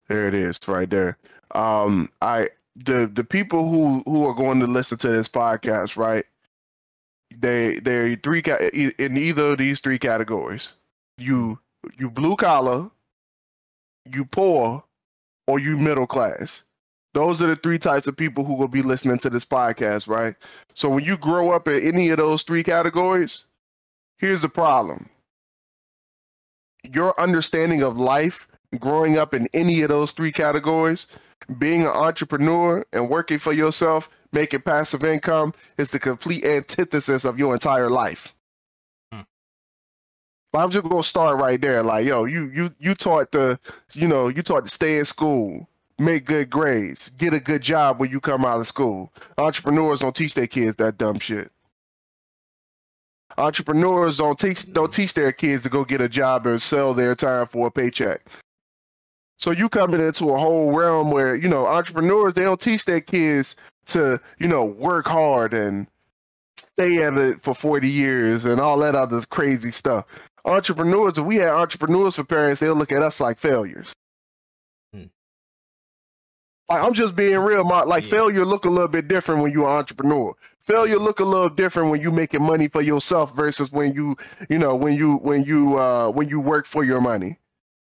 [0.07, 1.18] There it is, right there.
[1.51, 6.26] Um, I the the people who who are going to listen to this podcast, right?
[7.36, 8.43] They they're three
[8.99, 10.74] in either of these three categories.
[11.18, 11.59] You
[11.97, 12.89] you blue collar,
[14.05, 14.84] you poor,
[15.47, 16.64] or you middle class.
[17.14, 20.36] Those are the three types of people who will be listening to this podcast, right?
[20.74, 23.45] So when you grow up in any of those three categories,
[24.18, 25.09] here's the problem.
[26.91, 28.47] Your understanding of life
[28.80, 31.07] growing up in any of those three categories,
[31.59, 37.38] being an entrepreneur and working for yourself, making passive income is the complete antithesis of
[37.38, 38.34] your entire life.
[40.54, 41.82] I'm just gonna start right there.
[41.82, 43.60] Like, yo, you you you taught to,
[43.93, 47.99] you know, you taught to stay in school, make good grades, get a good job
[47.99, 49.12] when you come out of school.
[49.38, 51.51] Entrepreneurs don't teach their kids that dumb shit.
[53.38, 57.16] Entrepreneurs don't teach don't teach their kids to go get a job and sell their
[57.16, 58.22] time for a paycheck.
[59.39, 63.01] So you coming into a whole realm where you know entrepreneurs they don't teach their
[63.01, 63.56] kids
[63.88, 65.88] to you know work hard and
[66.58, 70.06] stay at it for forty years and all that other crazy stuff.
[70.46, 73.94] Entrepreneurs, if we had entrepreneurs for parents, they'll look at us like failures.
[74.94, 75.04] Hmm.
[76.70, 78.10] Like I'm just being real, my like Yeah.
[78.12, 80.34] failure look a little bit different when you're an entrepreneur.
[80.62, 84.18] Failure look a little different when you making money for yourself versus when you
[84.50, 87.38] you know when you when you uh when you work for your money.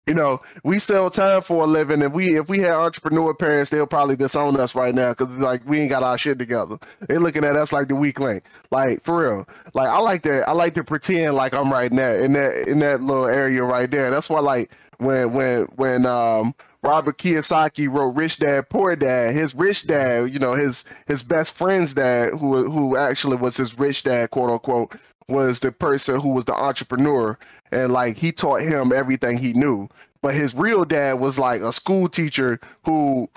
[0.06, 3.70] You know, we sell time for a living, and we if we had entrepreneur parents,
[3.70, 6.78] they'll probably disown us right now because like we ain't got our shit together.
[7.06, 8.42] They looking at us like the weak link.
[8.70, 9.48] Like for real.
[9.74, 12.80] Like I like to I like to pretend like I'm right now in that in
[12.80, 14.10] that little area right there.
[14.10, 19.54] That's why like when when when um Robert Kiyosaki wrote Rich Dad Poor Dad, his
[19.54, 24.02] rich dad, you know, his his best friend's dad, who who actually was his rich
[24.02, 24.96] dad, quote unquote,
[25.28, 27.38] was the person who was the entrepreneur
[27.72, 29.88] and like he taught him everything he knew.
[30.22, 33.28] But his real dad was like a school teacher who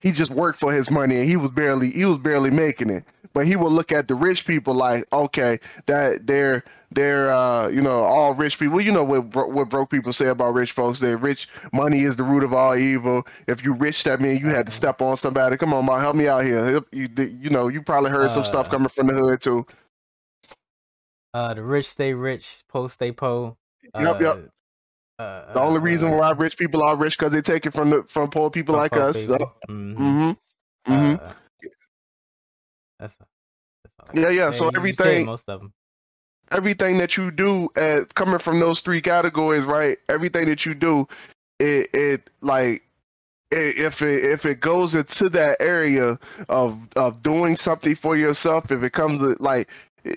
[0.00, 3.04] he just worked for his money and he was barely he was barely making it.
[3.34, 7.82] But he would look at the rich people like, okay, that they're they're uh you
[7.82, 8.80] know all rich people.
[8.80, 11.00] You know what what broke people say about rich folks?
[11.00, 13.26] That rich money is the root of all evil.
[13.46, 15.56] If you rich, that means you had to step on somebody.
[15.56, 16.80] Come on, man, help me out here.
[16.92, 19.66] You, you know you probably heard some stuff Uh, coming from the hood too.
[21.34, 23.56] uh, the rich stay rich, poor stay poor.
[23.94, 24.50] Yep, yep.
[25.18, 27.72] Uh, uh, The only uh, reason why rich people are rich because they take it
[27.72, 29.26] from the from poor people from like poor us.
[29.26, 29.52] people.
[29.68, 29.96] Mhm.
[29.96, 30.30] hmm
[30.86, 31.32] hmm Uh,
[33.00, 34.14] that's, that's.
[34.14, 34.50] Yeah, yeah.
[34.50, 35.72] So everything, most of them.
[36.50, 39.98] everything that you do, uh, coming from those three categories, right?
[40.08, 41.06] Everything that you do,
[41.58, 42.82] it, it like,
[43.50, 46.18] if it if it goes into that area
[46.48, 49.68] of of doing something for yourself, if it comes to like,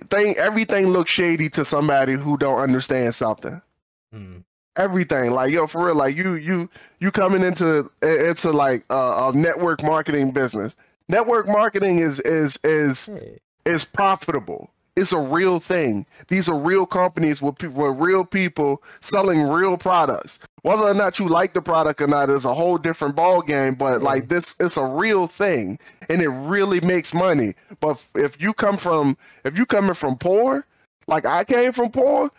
[0.09, 3.61] thing, everything looks shady to somebody who don't understand something.
[4.13, 4.43] Mm.
[4.75, 6.69] everything like yo for real like you you
[6.99, 10.75] you coming into into like uh, a network marketing business
[11.07, 16.05] network marketing is is is Hey, is profitable it's a real thing.
[16.27, 20.39] These are real companies with people with real people selling real products.
[20.63, 23.75] Whether or not you like the product or not is a whole different ball game
[23.75, 25.79] but like this it's a real thing
[26.09, 27.55] and it really makes money.
[27.79, 30.65] But if you come from if you coming from poor
[31.07, 32.29] like i came from poor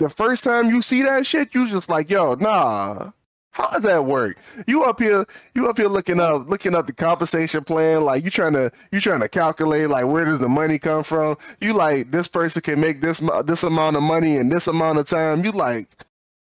[0.00, 3.12] the first time you see that shit, you just like, yo, nah.
[3.52, 4.38] How does that work?
[4.66, 8.04] You up here, you up here looking up, looking up the compensation plan.
[8.04, 11.36] Like you trying to, you trying to calculate like where does the money come from?
[11.60, 15.06] You like this person can make this this amount of money in this amount of
[15.08, 15.44] time.
[15.44, 15.88] You like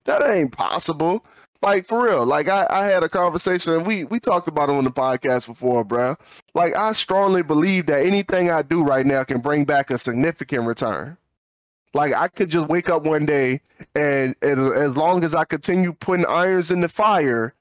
[0.05, 1.25] that ain't possible.
[1.61, 2.25] Like for real.
[2.25, 3.85] Like I, I had a conversation.
[3.85, 6.17] We we talked about it on the podcast before, bro.
[6.53, 10.65] Like I strongly believe that anything I do right now can bring back a significant
[10.65, 11.17] return.
[11.93, 13.61] Like I could just wake up one day
[13.95, 17.53] and as, as long as I continue putting irons in the fire,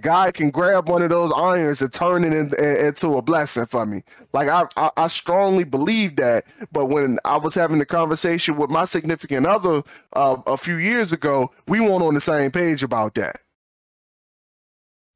[0.00, 3.66] God can grab one of those irons and turn it in, in- into a blessing
[3.66, 4.04] for me.
[4.32, 6.44] Like I, I, I strongly believe that.
[6.72, 11.12] But when I was having the conversation with my significant other uh, a few years
[11.12, 13.40] ago, we weren't on the same page about that.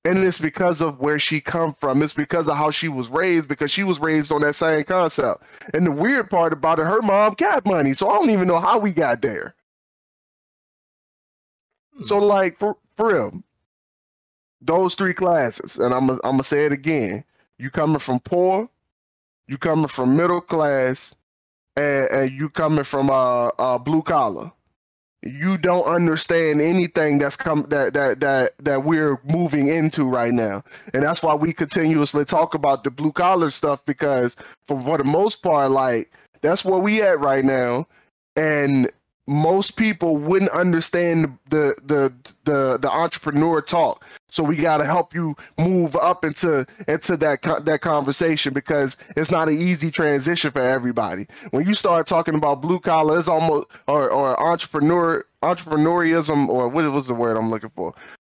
[0.05, 2.02] And it's because of where she come from.
[2.02, 3.48] It's because of how she was raised.
[3.48, 5.42] Because she was raised on that same concept.
[5.74, 8.61] And the weird part about it, her mom got money, so I don't even know
[8.61, 9.55] how we got there.
[12.00, 12.20] So Hmm.
[12.20, 13.42] like for, for real,
[14.61, 17.24] those three classes, and I'm I'm gonna say it again.
[17.59, 18.68] You coming from poor,
[19.48, 21.14] you coming from middle class,
[21.76, 24.52] and, and you coming from uh, uh blue collar,
[25.27, 30.62] you don't understand anything that's come that that that that we're moving into right now.
[30.93, 35.05] And that's why we continuously talk about the blue collar stuff because for, for the
[35.05, 36.11] most part like
[36.43, 37.87] that's where we at right now.
[38.37, 38.91] And
[39.27, 42.12] most people wouldn't understand the the
[42.45, 44.05] the the entrepreneur talk
[44.35, 49.30] so we got to help you move up into into that that conversation because it's
[49.30, 51.28] not an easy transition for everybody.
[51.53, 56.91] When you start talking about blue collar it's almost or or entrepreneur entrepreneurism or what
[56.91, 57.95] was the word i'm looking for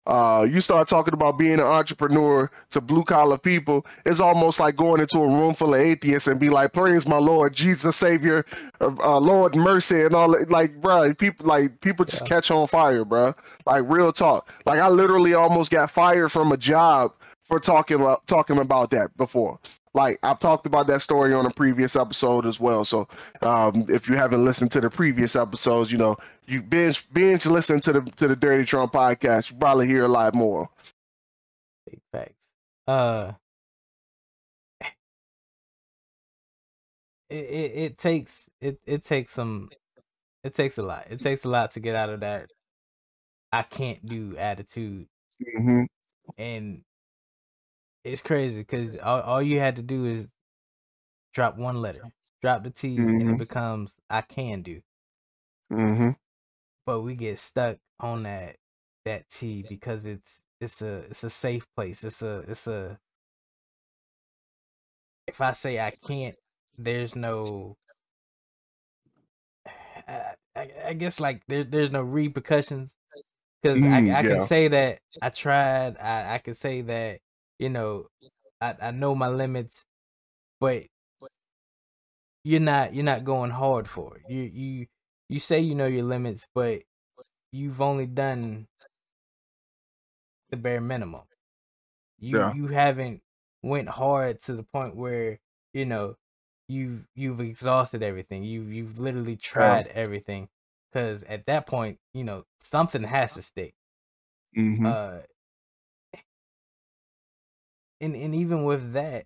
[0.07, 4.75] uh, you start talking about being an entrepreneur to blue collar people, it's almost like
[4.75, 8.45] going into a room full of atheists and be like, "Praise my Lord, Jesus Savior,
[8.81, 10.49] uh, uh, Lord mercy," and all that.
[10.51, 12.35] Like, bro, people like people just yeah.
[12.35, 13.33] catch on fire, bro.
[13.65, 14.51] Like real talk.
[14.65, 19.15] Like I literally almost got fired from a job for talking about talking about that
[19.17, 19.59] before
[19.95, 22.85] like I've talked about that story on a previous episode as well.
[22.85, 23.07] So
[23.41, 27.79] um, if you haven't listened to the previous episodes, you know you binge binge listen
[27.81, 29.51] to the to the Dirty Trunk podcast.
[29.51, 30.69] You probably hear a lot more.
[31.89, 32.33] Big facts.
[32.87, 33.31] Uh,
[37.29, 39.69] it, it it takes it it takes some
[40.43, 41.07] it takes a lot.
[41.09, 42.51] It takes a lot to get out of that.
[43.51, 45.07] I can't do attitude.
[45.41, 45.83] Mm-hmm.
[46.37, 46.83] And
[48.05, 50.27] it's crazy because all, all you had to do is
[51.33, 52.03] drop one letter,
[52.41, 53.01] drop the T, mm-hmm.
[53.01, 53.35] and it mm-hmm.
[53.37, 54.81] becomes I can do.
[55.73, 56.11] Mm-hmm.
[56.85, 58.57] But we get stuck on that
[59.05, 62.03] that T because it's it's a it's a safe place.
[62.03, 62.99] It's a it's a
[65.27, 66.35] if I say I can't,
[66.77, 67.75] there's no
[70.07, 72.93] I, I, I guess like there's there's no repercussions
[73.61, 74.21] because mm, I, I yeah.
[74.21, 75.97] can say that I tried.
[75.97, 77.19] I I can say that
[77.59, 78.07] you know,
[78.61, 79.83] I, I know my limits,
[80.59, 80.83] but
[82.43, 84.23] you're not you're not going hard for it.
[84.29, 84.85] You you
[85.29, 86.83] you say you know your limits, but
[87.51, 88.67] you've only done
[90.49, 91.23] the bare minimum.
[92.19, 92.53] You yeah.
[92.53, 93.21] you haven't
[93.63, 95.39] went hard to the point where
[95.73, 96.17] you know
[96.67, 98.43] you've you've exhausted everything.
[98.43, 99.93] You you've literally tried yeah.
[99.95, 100.49] everything
[100.91, 103.73] because at that point you know something has to stick.
[104.57, 104.85] Mm-hmm.
[104.85, 105.17] Uh,
[108.01, 109.25] and and even with that,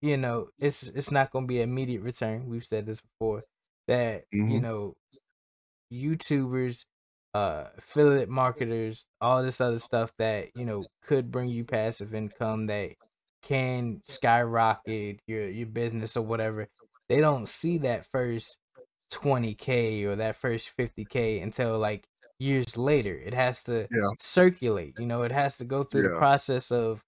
[0.00, 2.48] you know, it's it's not going to be immediate return.
[2.48, 3.44] We've said this before
[3.86, 4.50] that mm-hmm.
[4.50, 4.96] you know,
[5.92, 6.84] YouTubers,
[7.34, 12.66] uh, affiliate marketers, all this other stuff that you know could bring you passive income
[12.66, 12.92] that
[13.42, 16.68] can skyrocket your your business or whatever.
[17.08, 18.58] They don't see that first
[19.12, 22.06] 20k or that first 50k until like
[22.38, 23.16] years later.
[23.16, 24.08] It has to yeah.
[24.20, 26.14] circulate, you know, it has to go through yeah.
[26.14, 27.02] the process of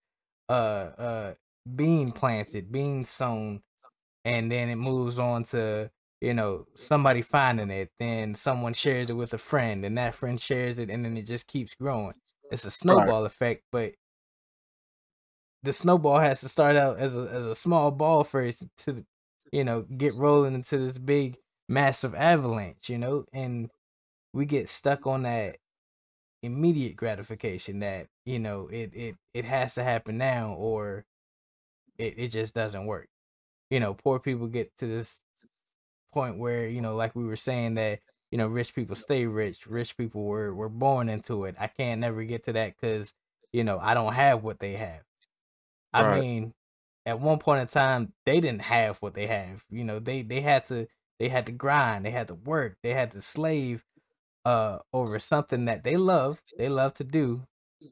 [0.51, 1.35] uh uh
[1.77, 3.63] being planted, being sown,
[4.25, 5.91] and then it moves on to
[6.21, 10.41] you know somebody finding it, then someone shares it with a friend, and that friend
[10.41, 12.15] shares it, and then it just keeps growing.
[12.51, 13.27] It's a snowball right.
[13.27, 13.93] effect, but
[15.63, 19.05] the snowball has to start out as a as a small ball first to
[19.53, 21.37] you know get rolling into this big
[21.69, 23.71] massive avalanche, you know, and
[24.33, 25.57] we get stuck on that
[26.43, 31.05] immediate gratification that you know it it it has to happen now or
[31.99, 33.09] it, it just doesn't work.
[33.71, 35.21] You know poor people get to this
[36.13, 39.67] point where you know like we were saying that you know rich people stay rich
[39.67, 41.57] rich people were were born into it.
[41.59, 43.13] I can't never get to that because
[43.53, 45.03] you know i don't have what they have.
[45.93, 46.21] I right.
[46.21, 46.55] mean
[47.07, 50.41] at one point in time they didn't have what they have you know they they
[50.41, 50.87] had to
[51.19, 53.83] they had to grind they had to work they had to slave
[54.45, 57.43] uh over something that they love they love to do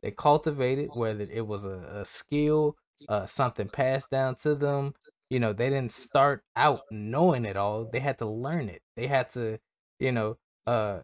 [0.02, 2.74] they cultivated whether it was a, a skill
[3.08, 4.94] uh something passed down to them
[5.30, 9.06] you know they didn't start out knowing it all they had to learn it they
[9.06, 9.58] had to
[9.98, 10.36] you know
[10.66, 10.98] uh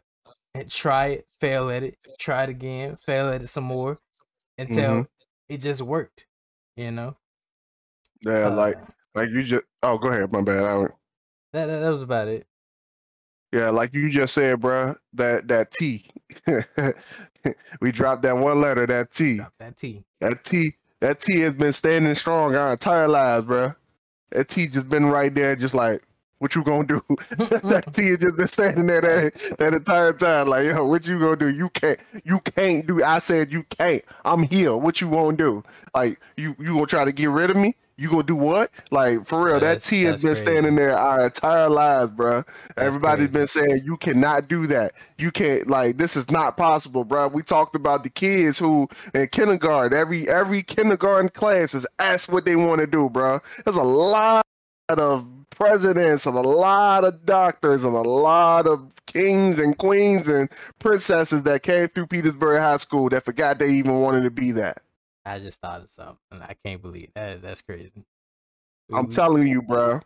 [0.69, 3.99] try it fail at it try it again fail at it some more
[4.57, 5.03] until mm-hmm.
[5.49, 6.27] it just worked
[6.77, 7.17] you know
[8.23, 8.77] yeah uh, like
[9.15, 10.79] like you just oh go ahead my bad I
[11.53, 12.47] that, that, that was about it
[13.55, 14.97] yeah, like you just said, bro.
[15.13, 16.05] That that T.
[17.81, 18.85] we dropped that one letter.
[18.85, 19.41] That T.
[19.61, 20.03] That T.
[20.21, 20.73] That T.
[20.99, 23.73] That T has been standing strong our entire lives, bro.
[24.31, 26.03] That T just been right there, just like,
[26.39, 27.01] what you gonna do?
[27.31, 31.21] that T has just been standing there that, that entire time, like, yo, what you
[31.21, 31.49] gonna do?
[31.49, 33.05] You can't, you can't do.
[33.05, 34.03] I said you can't.
[34.25, 34.77] I'm here.
[34.77, 35.63] What you gonna do?
[35.95, 37.77] Like, you you gonna try to get rid of me?
[37.97, 38.71] You gonna do what?
[38.91, 40.43] Like for real, that's, that T has been crazy.
[40.43, 42.43] standing there our entire lives, bro.
[42.75, 43.33] That's Everybody's crazy.
[43.33, 44.93] been saying you cannot do that.
[45.19, 47.29] You can't like this is not possible, bro.
[47.29, 52.45] We talked about the kids who in kindergarten, every every kindergarten class is asked what
[52.45, 53.41] they want to do, bro.
[53.65, 54.45] There's a lot
[54.89, 60.51] of presidents and a lot of doctors and a lot of kings and queens and
[60.81, 64.83] princesses that came through Petersburg High School that forgot they even wanted to be that.
[65.25, 66.19] I just thought of something.
[66.33, 67.43] I can't believe that.
[67.43, 68.05] That's crazy.
[68.93, 70.01] I'm telling you, bro.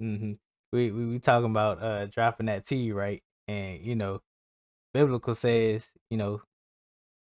[0.00, 0.32] Mm-hmm.
[0.72, 4.22] We, we we talking about uh dropping that T right, and you know,
[4.94, 6.40] biblical says you know,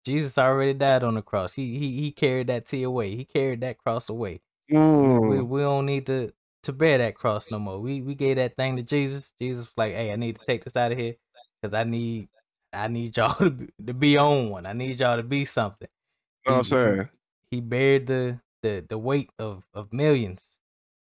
[0.05, 1.53] Jesus already died on the cross.
[1.53, 3.15] He he he carried that T away.
[3.15, 4.41] He carried that cross away.
[4.69, 5.29] Mm.
[5.29, 6.33] We we don't need to
[6.63, 7.79] to bear that cross no more.
[7.79, 9.31] We we gave that thing to Jesus.
[9.41, 11.15] Jesus was like, hey, I need to take this out of here
[11.61, 12.29] because I need
[12.73, 14.65] I need y'all to be, to be on one.
[14.65, 15.87] I need y'all to be something.
[16.47, 17.09] Know what I'm saying?
[17.51, 20.41] He, he bared the the the weight of of millions,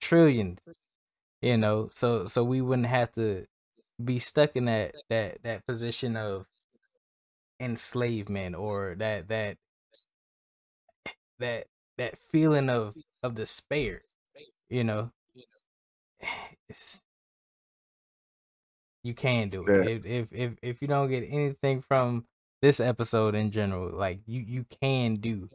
[0.01, 0.61] trillions.
[1.43, 3.47] You know, so so we wouldn't have to
[4.05, 6.47] be stuck in that that that position of
[7.61, 9.57] enslavement or that that
[11.39, 11.67] that
[11.99, 14.03] that feeling of of despair
[14.69, 15.13] you know
[16.69, 17.03] it's,
[19.03, 19.85] you can do it Yeah.
[19.85, 22.27] if, if if if you don't get anything from
[22.63, 25.51] this episode in general like you you can do.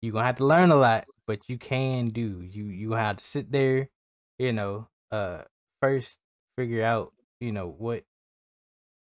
[0.00, 2.40] You're gonna have to learn a lot but you can do.
[2.42, 3.90] You you have to sit there
[4.38, 5.42] you know uh
[5.80, 6.18] first
[6.56, 8.04] figure out you know what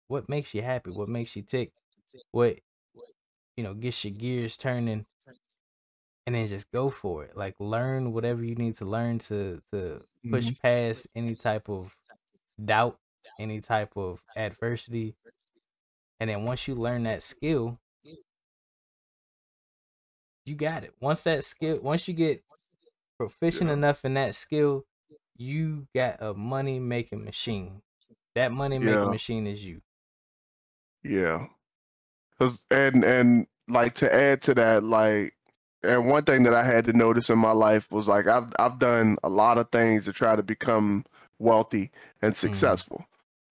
[0.08, 1.72] what makes you happy what makes you tick
[2.32, 2.60] what
[3.56, 5.06] you know gets your gears turning
[6.26, 7.36] and then just go for it.
[7.36, 10.00] Like learn whatever you need to learn to to
[10.30, 10.58] push Mhm.
[10.62, 11.96] past any type of
[12.62, 12.98] doubt
[13.38, 15.16] any type of adversity
[16.20, 17.78] and then once you learn that skill
[20.44, 22.42] you got it once that skill once you get
[23.18, 23.74] proficient Yeah.
[23.74, 24.84] enough in that skill
[25.36, 27.82] you got a money making machine
[28.34, 29.10] that money making Yeah.
[29.10, 29.82] machine is you
[31.02, 31.48] Yeah.
[32.70, 35.34] and and like to add to that, like
[35.82, 38.78] and one thing that I had to notice in my life was like I've I've
[38.78, 41.04] done a lot of things to try to become
[41.38, 41.90] wealthy
[42.22, 42.76] and mm-hmm.
[42.76, 43.04] successful.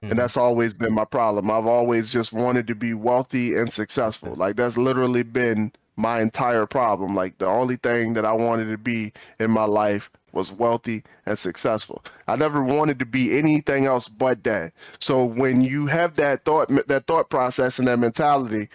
[0.03, 0.11] Mhm.
[0.11, 1.49] And that's always been my problem.
[1.49, 4.33] I've always just wanted to be wealthy and successful.
[4.35, 7.15] Like that's literally been my entire problem.
[7.15, 11.39] Like the only thing that I wanted to be in my life was wealthy and
[11.39, 12.03] successful.
[12.27, 14.73] I never wanted to be anything else but that.
[14.99, 18.69] So when you have that thought that thought process and that mentality,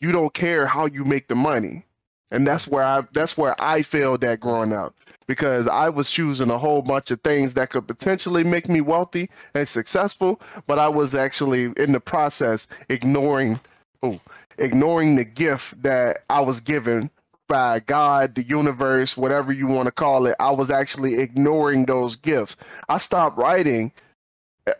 [0.00, 1.84] you don't care how you make the money.
[2.30, 4.94] And that's where I that's where I failed at growing up
[5.26, 9.30] because I was choosing a whole bunch of things that could potentially make me wealthy
[9.54, 13.60] and successful, but I was actually in the process ignoring
[14.02, 14.20] oh,
[14.58, 17.10] ignoring the gift that I was given
[17.48, 20.36] by God, the universe, whatever you want to call it.
[20.40, 22.56] I was actually ignoring those gifts.
[22.88, 23.92] I stopped writing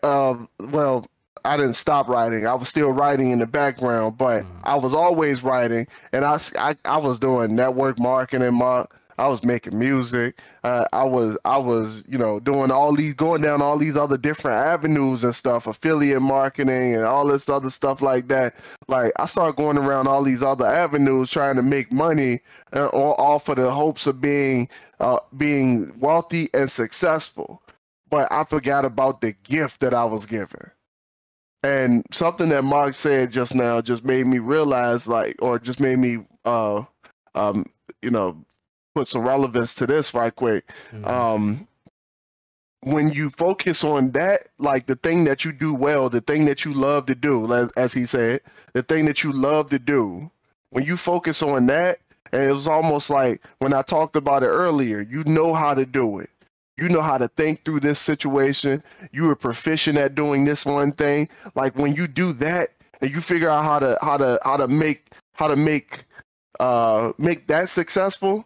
[0.03, 1.05] uh, well,
[1.43, 2.47] I didn't stop writing.
[2.47, 4.47] I was still writing in the background, but Mhm.
[4.63, 6.37] I was always writing, and I,
[6.85, 8.55] I was doing network marketing.
[8.55, 8.85] My,
[9.17, 10.39] I was making music.
[10.63, 14.17] Uh, I was, I was, you know, doing all these, going down all these other
[14.17, 18.55] different avenues and stuff, affiliate marketing and all this other stuff like that.
[18.87, 22.41] Like I started going around all these other avenues trying to make money,
[22.73, 27.61] uh, all, all for the hopes of being, uh, being wealthy and successful
[28.09, 30.71] but I forgot about the gift that I was given.
[31.63, 35.97] And something that Mark said just now just made me realize, like, or just made
[35.97, 36.83] me, uh,
[37.33, 37.65] um,
[38.01, 38.37] you know,
[38.95, 40.65] put some relevance to this right quick.
[40.93, 41.05] Mhm.
[41.07, 41.67] Um,
[42.83, 46.63] when you focus on that, like the thing that you do well, the thing that
[46.65, 48.41] you love to do, as- as he said,
[48.73, 50.29] the thing that you love to do,
[50.71, 51.99] when you focus on that,
[52.31, 55.85] and it was almost like when I talked about it earlier, you know how to
[55.85, 56.29] do it.
[56.77, 58.83] You know how to think through this situation.
[59.11, 61.29] You were proficient at doing this one thing.
[61.55, 62.69] Like when you do that
[63.01, 66.03] and you figure out how to how to how to make how to make
[66.59, 68.45] uh make that successful,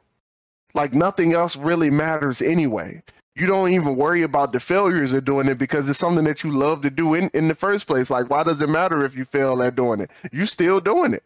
[0.73, 3.01] like nothing else really matters anyway.
[3.35, 6.51] You don't even worry about the failures of doing it because it's something that you
[6.51, 8.09] love to do in, in the first place.
[8.09, 10.11] Like, why does it matter if you fail at doing it?
[10.33, 11.23] You're still doing it.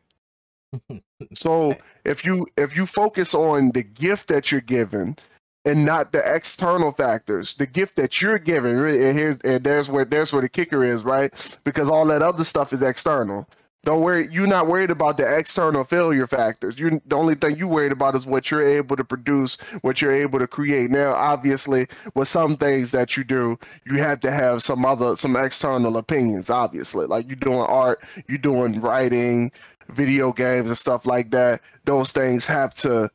[1.35, 5.15] So if you if you focus on the gift that you're given
[5.63, 10.03] and not the external factors, the gift that you're given, and here and there's where
[10.03, 11.31] there's where the kicker is, right?
[11.63, 13.47] Because all that other stuff is external.
[13.85, 16.79] Don't worry, you're not worried about the external failure factors.
[16.79, 20.13] You the only thing you worried about is what you're able to produce, what you're
[20.13, 20.89] able to create.
[20.89, 25.35] Now, obviously, with some things that you do, you have to have some other some
[25.35, 26.49] external opinions.
[26.49, 29.51] Obviously, like you're doing art, you're doing writing,
[29.89, 31.61] video games, and stuff like that.
[31.83, 33.09] Those things have to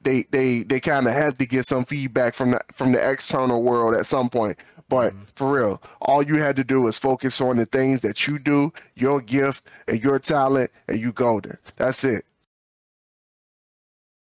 [0.00, 3.62] they they they kind of have to get some feedback from the from the external
[3.62, 4.58] world at some point.
[4.88, 5.24] But mm-hmm.
[5.36, 8.72] for real, all you had to do is focus on the things that you do,
[8.94, 11.58] your gift and your talent, and you golden.
[11.76, 12.24] That's it.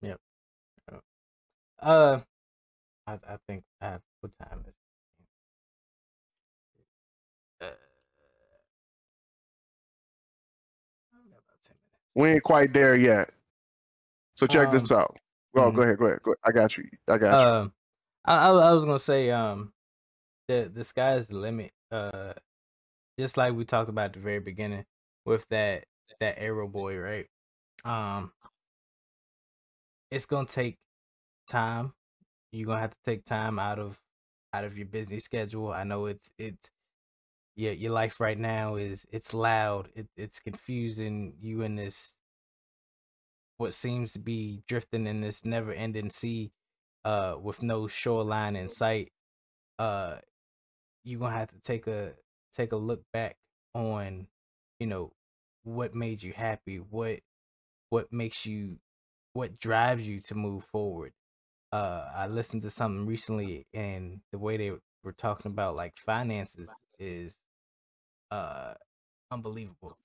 [0.02, 0.20] Yep.
[1.82, 2.20] Uh,
[3.06, 4.74] I, I think uh, what time is
[12.16, 13.30] we ain't quite there yet.
[14.36, 15.18] So check um, this out.
[15.54, 15.76] Well, mm-hmm.
[15.76, 16.38] go ahead, go ahead, go ahead.
[16.44, 16.84] I got you.
[17.08, 17.48] I got you.
[17.48, 17.74] Um,
[18.26, 19.72] I, I, I was gonna say um
[20.48, 21.72] the the sky's the limit.
[21.92, 22.34] Uh,
[23.20, 24.86] just like we talked about at the very beginning
[25.26, 25.86] with that
[26.20, 27.28] that arrow boy, right?
[27.86, 28.32] Um,
[30.12, 30.78] it's gonna take
[31.48, 31.94] time.
[32.52, 34.00] You're gonna have to take time out of
[34.54, 35.72] out of your busy schedule.
[35.72, 36.72] I know it's it's
[37.56, 39.90] yeah, your life right now is it's loud.
[39.96, 41.36] It, it's confusing.
[41.42, 42.18] You in this
[43.58, 46.52] what seems to be drifting in this never ending sea
[47.06, 49.12] uh with no shoreline in sight
[49.80, 50.18] uh
[51.08, 52.14] you're gonna have to take a
[52.56, 53.38] take a look back
[53.74, 54.28] on
[54.80, 55.12] you know
[55.64, 57.20] what made you happy what
[57.90, 58.78] what makes you
[59.34, 61.14] what drives you to move forward.
[61.72, 64.72] Uh i listened to something recently and the way they
[65.04, 67.36] were talking about like finances is
[68.32, 68.74] uh
[69.32, 69.98] unbelievable.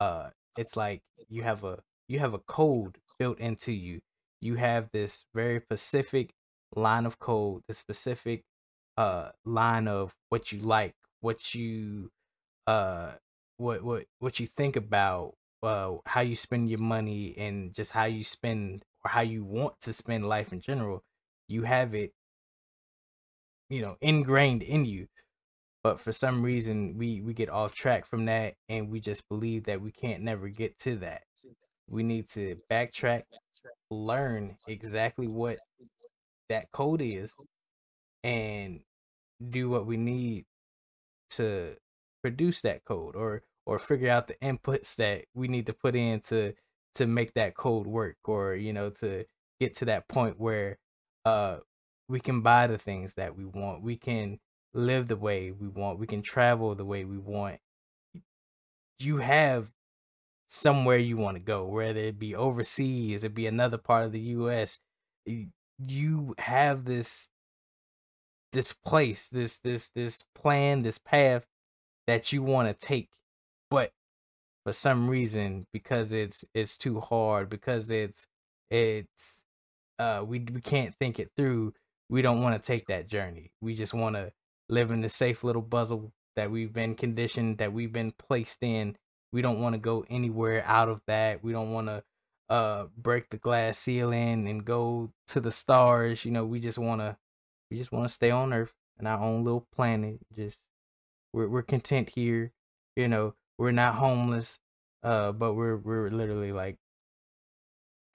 [0.00, 1.78] Uh it's like you have a
[2.08, 4.00] you have a code built into you.
[4.40, 6.32] You have this very specific
[6.76, 8.44] line of code the specific
[8.96, 12.10] uh line of what you like what you
[12.66, 13.12] uh
[13.58, 18.04] what what what you think about uh how you spend your money and just how
[18.04, 21.02] you spend or how you want to spend life in general
[21.48, 22.12] you have it
[23.68, 25.08] you know ingrained in you.
[25.82, 29.64] But for some reason we we get off track from that and we just believe
[29.64, 31.22] that we can't never get to that.
[31.88, 33.24] We need to backtrack.
[33.90, 35.60] learn exactly what
[36.48, 37.32] that code is
[38.24, 38.80] and
[39.50, 40.44] do what we need
[41.30, 41.76] to
[42.22, 46.20] produce that code or or figure out the inputs that we need to put in
[46.20, 46.52] to
[46.94, 49.24] to make that code work or you know to
[49.60, 50.78] get to that point where
[51.24, 51.58] uh
[52.08, 53.82] we can buy the things that we want.
[53.82, 54.38] We can
[54.74, 55.98] live the way we want.
[55.98, 57.58] We can travel the way we want.
[58.98, 59.70] You have
[60.48, 64.20] somewhere you want to go whether it be overseas it be another part of the
[64.20, 64.78] US
[65.86, 67.30] you have this
[68.52, 71.46] this place this this this plan this path
[72.06, 73.08] that you want to take
[73.70, 73.92] but
[74.64, 78.26] for some reason because it's it's too hard because it's
[78.70, 79.42] it's
[79.98, 81.72] uh we we can't think it through
[82.12, 83.52] we don't want to take that journey.
[83.62, 84.32] We just want to
[84.68, 88.96] live in the safe little bubble that we've been conditioned that we've been placed in.
[89.32, 91.42] We don't want to go anywhere out of that.
[91.42, 92.02] We don't want to
[92.50, 97.00] uh break the glass ceiling and go to the stars you know we just want
[97.00, 97.16] to
[97.72, 100.60] we just want to stay on earth in our own little planet just
[101.32, 102.52] we're we're content here
[102.96, 104.58] you know we're not homeless
[105.02, 106.76] uh but we're we're literally like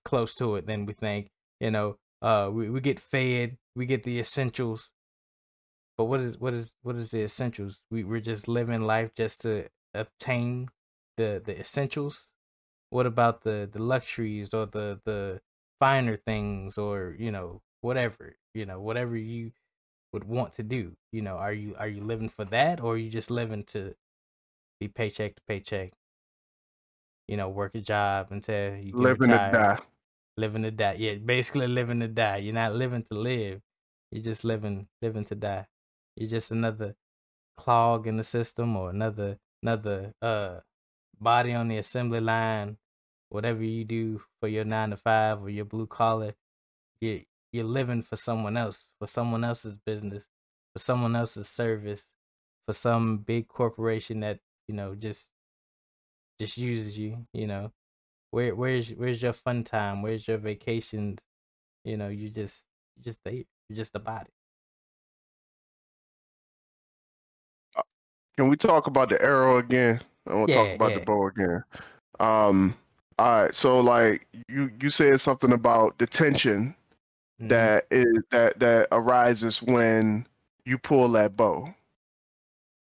[0.05, 1.29] close to it than we think
[1.59, 4.91] you know uh we, we get fed we get the essentials.
[5.97, 7.81] But what is what is what is the essentials?
[7.91, 10.69] We we're just living life just to obtain
[11.15, 12.33] the the essentials?
[12.89, 15.41] What about the the luxuries or the the
[15.79, 19.51] finer things or you know whatever you know whatever you
[20.13, 22.97] would want to do you know are you are you living for that or are
[22.97, 23.95] you just living to
[24.79, 25.93] be paycheck to paycheck?
[27.27, 29.77] You know work a job until you get Living to die.
[30.37, 32.37] living to die yeah basically living to die.
[32.37, 33.61] You're not living to live
[34.11, 35.67] you're just living living to die.
[36.15, 36.95] You're just another
[37.57, 40.61] clog in the system or another another uh
[41.19, 42.77] body on the assembly line.
[43.29, 46.35] Whatever you do for your nine to five or your blue collar
[47.01, 47.23] you
[47.57, 50.25] you're living for someone else for someone else's business
[50.73, 52.13] for someone else's service
[52.67, 54.39] for some big corporation that
[54.69, 55.29] you know just
[56.39, 57.71] just uses you you know
[58.31, 61.21] where where's where's your fun time where's your vacations
[61.85, 62.65] you know you just
[62.97, 64.31] you just there you're just a body
[68.37, 70.01] Can we talk about the arrow again?
[70.27, 70.95] I want to Yeah, talk about yeah.
[70.95, 71.63] the bow again.
[72.19, 72.75] Um,
[73.19, 73.55] all right.
[73.55, 76.75] So like you you said something about the tension
[77.41, 77.49] Mhm.
[77.49, 80.27] that is that that arises when
[80.65, 81.73] you pull that bow.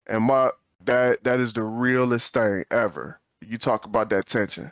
[0.07, 0.51] And my
[0.85, 3.19] that that is the realest thing ever.
[3.41, 4.71] You talk about that tension.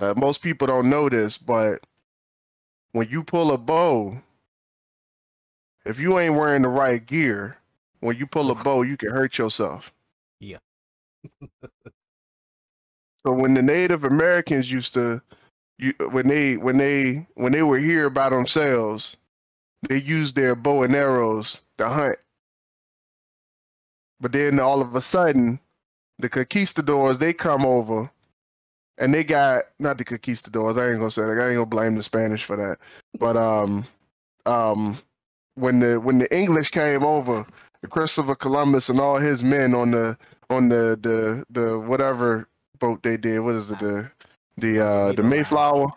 [0.00, 1.84] Uh, most people don't know this, but
[2.92, 4.20] when you pull a bow,
[5.84, 7.56] if you ain't wearing the right gear,
[8.00, 9.92] when you pull a bow, you can hurt yourself.
[10.40, 10.58] Yeah.
[13.24, 15.20] so when the Native Americans used to,
[15.78, 19.16] you when they when they when they were here by themselves,
[19.88, 22.16] they used their bow and arrows to hunt.
[24.20, 25.60] But then all of a sudden,
[26.18, 28.10] the conquistadors they come over,
[28.98, 30.76] and they got not the conquistadors.
[30.76, 31.40] I ain't gonna say that.
[31.40, 32.78] I ain't gonna blame the Spanish for that.
[33.18, 33.84] But um,
[34.46, 34.98] um,
[35.54, 37.46] when the when the English came over,
[37.90, 40.18] Christopher Columbus and all his men on the
[40.50, 42.48] on the the the whatever
[42.80, 43.40] boat they did.
[43.40, 43.78] What is it?
[43.78, 44.10] The
[44.60, 45.88] the uh the Mayflower.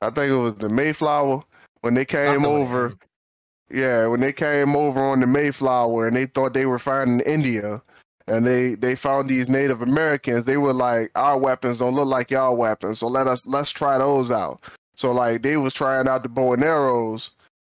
[0.00, 1.42] I think it was the Mayflower
[1.82, 2.94] when they came over.
[3.70, 7.80] Yeah, when they came over on the Mayflower and they thought they were finding India,
[8.26, 10.44] and they they found these Native Americans.
[10.44, 13.98] They were like, our weapons don't look like y'all weapons, so let us let's try
[13.98, 14.60] those out.
[14.96, 17.30] So like they was trying out the bow and arrows,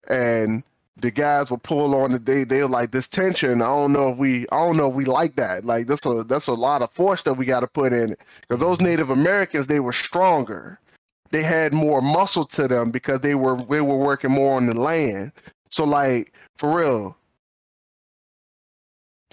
[0.08, 0.64] and
[0.98, 3.62] the guys would pull on the they they were like this tension.
[3.62, 5.66] I don't know if we I don't know if we like that.
[5.66, 8.22] Like that's a that's a lot of force that we got to put in it
[8.42, 10.80] because those Native Americans they were stronger.
[11.32, 14.74] They had more muscle to them because they were they were working more on the
[14.74, 15.34] land.
[15.70, 17.18] So like for real,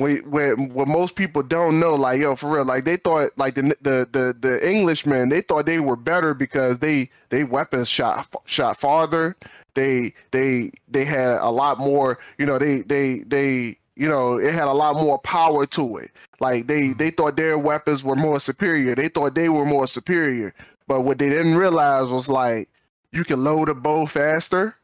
[0.03, 3.55] when, when what most people don't know, like yo, for real, like they thought like
[3.55, 8.29] the the the the Englishmen, they thought they were better because they they weapons shot
[8.45, 9.37] shot farther.
[9.75, 14.53] They they they had a lot more, you know, they they they you know, it
[14.53, 16.11] had a lot more power to it.
[16.41, 16.99] Like they mm-hmm.
[16.99, 18.95] they thought their weapons were more superior.
[18.95, 20.55] They thought they were more superior.
[20.89, 22.69] But what they didn't realize was like
[23.13, 24.75] you can load a bow faster,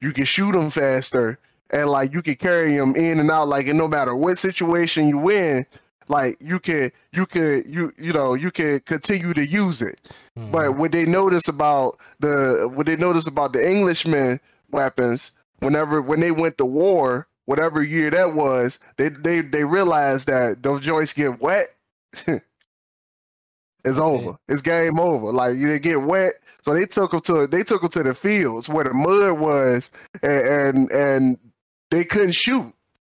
[0.00, 1.38] you can shoot them faster,
[1.72, 3.48] and like you can carry them in and out.
[3.48, 5.66] Like and no matter what situation you in,
[6.08, 9.98] like you can you could you you know you can continue to use it.
[10.36, 10.50] Hmm.
[10.50, 16.20] But what they notice about the what they notice about the Englishmen weapons, whenever when
[16.20, 21.12] they went to war, whatever year that was, they they they realized that those joints
[21.12, 21.68] get wet.
[22.26, 24.36] it's over.
[24.48, 25.32] It's game over.
[25.32, 28.68] Like they get wet, so they took them to they took them to the fields
[28.68, 29.90] where the mud was,
[30.22, 31.38] and and, and
[31.92, 32.72] they couldn't shoot.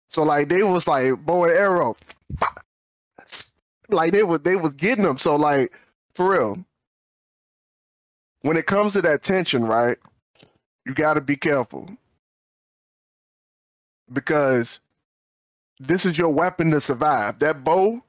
[0.09, 1.95] So like they was like bow and arrow,
[3.89, 5.19] like they was they was getting them.
[5.19, 5.71] So like
[6.15, 6.65] for real,
[8.41, 9.97] when it comes to that tension, right?
[10.86, 11.88] You got to be careful
[14.11, 14.80] because
[15.80, 17.39] this is your weapon to survive.
[17.39, 18.03] That bow,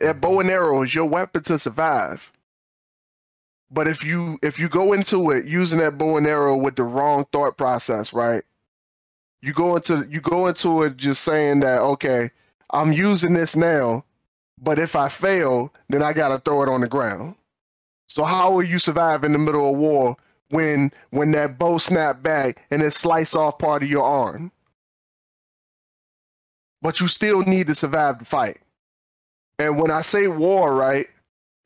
[0.00, 2.32] that bow and arrow is your weapon to survive.
[3.72, 6.84] But if you if you go into it using that bow and arrow with the
[6.84, 8.44] wrong thought process, right?
[9.42, 12.30] You go into you go into it just saying that okay,
[12.70, 14.04] I'm using this now,
[14.60, 17.36] but if I fail, then I gotta throw it on the ground.
[18.08, 20.16] So how will you survive in the middle of war
[20.50, 24.50] when when that bow snap back and it slice off part of your arm?
[26.82, 28.58] But you still need to survive the fight.
[29.58, 31.06] And when I say war, right?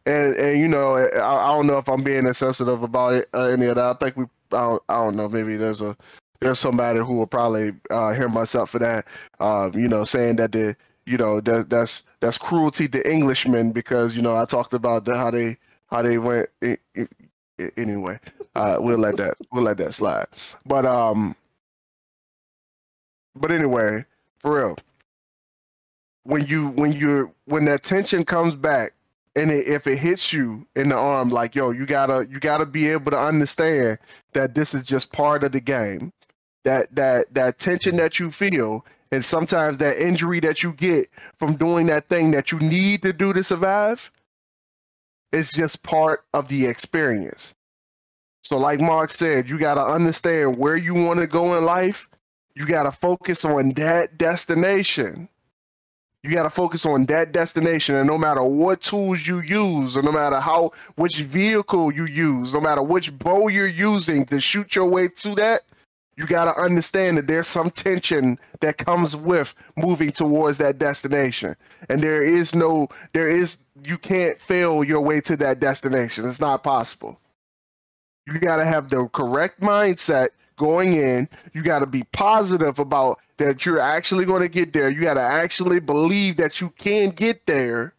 [0.07, 3.47] And and you know, I, I don't know if I'm being insensitive about it, uh,
[3.47, 3.85] any of that.
[3.85, 5.29] I think we, I don't, I don't know.
[5.29, 5.97] Maybe there's a
[6.41, 9.07] there's somebody who will probably uh, hear myself for that.
[9.39, 10.77] Uh, you know, saying that the
[11.07, 15.17] you know that that's that's cruelty to Englishmen because you know I talked about the,
[15.17, 16.49] how they how they went.
[17.77, 18.19] anyway,
[18.55, 20.27] uh, we'll let that we'll let that slide.
[20.65, 21.37] But um,
[23.35, 24.05] but anyway,
[24.39, 24.77] for real,
[26.25, 28.93] when you when you're when that tension comes back
[29.37, 32.67] and it, if it hits you in the arm, like yo, you gotta you gotta
[32.67, 33.99] be able to understand
[34.33, 36.13] that this is just part of the game.
[36.65, 41.09] That that that tension that you feel, and sometimes that injury that you get
[41.39, 44.11] from doing that thing that you need to do to survive,
[45.33, 47.55] it's just part of the experience.
[48.43, 52.09] So, like Mark said, you got to understand where you want to go in life.
[52.55, 55.29] You got to focus on that destination.
[56.23, 60.03] You got to focus on that destination, and no matter what tools you use, or
[60.03, 64.75] no matter how which vehicle you use, no matter which bow you're using to shoot
[64.75, 65.63] your way to that,
[66.21, 71.57] you got to understand that there's some tension that comes with moving towards that destination.
[71.89, 76.29] And there is no there is you can't fail your way to that destination.
[76.29, 77.19] It's not possible.
[78.27, 81.27] You got to have the correct mindset going in.
[81.55, 84.91] You got to be positive about that you're actually going to get there.
[84.91, 87.95] You got to actually believe that you can get there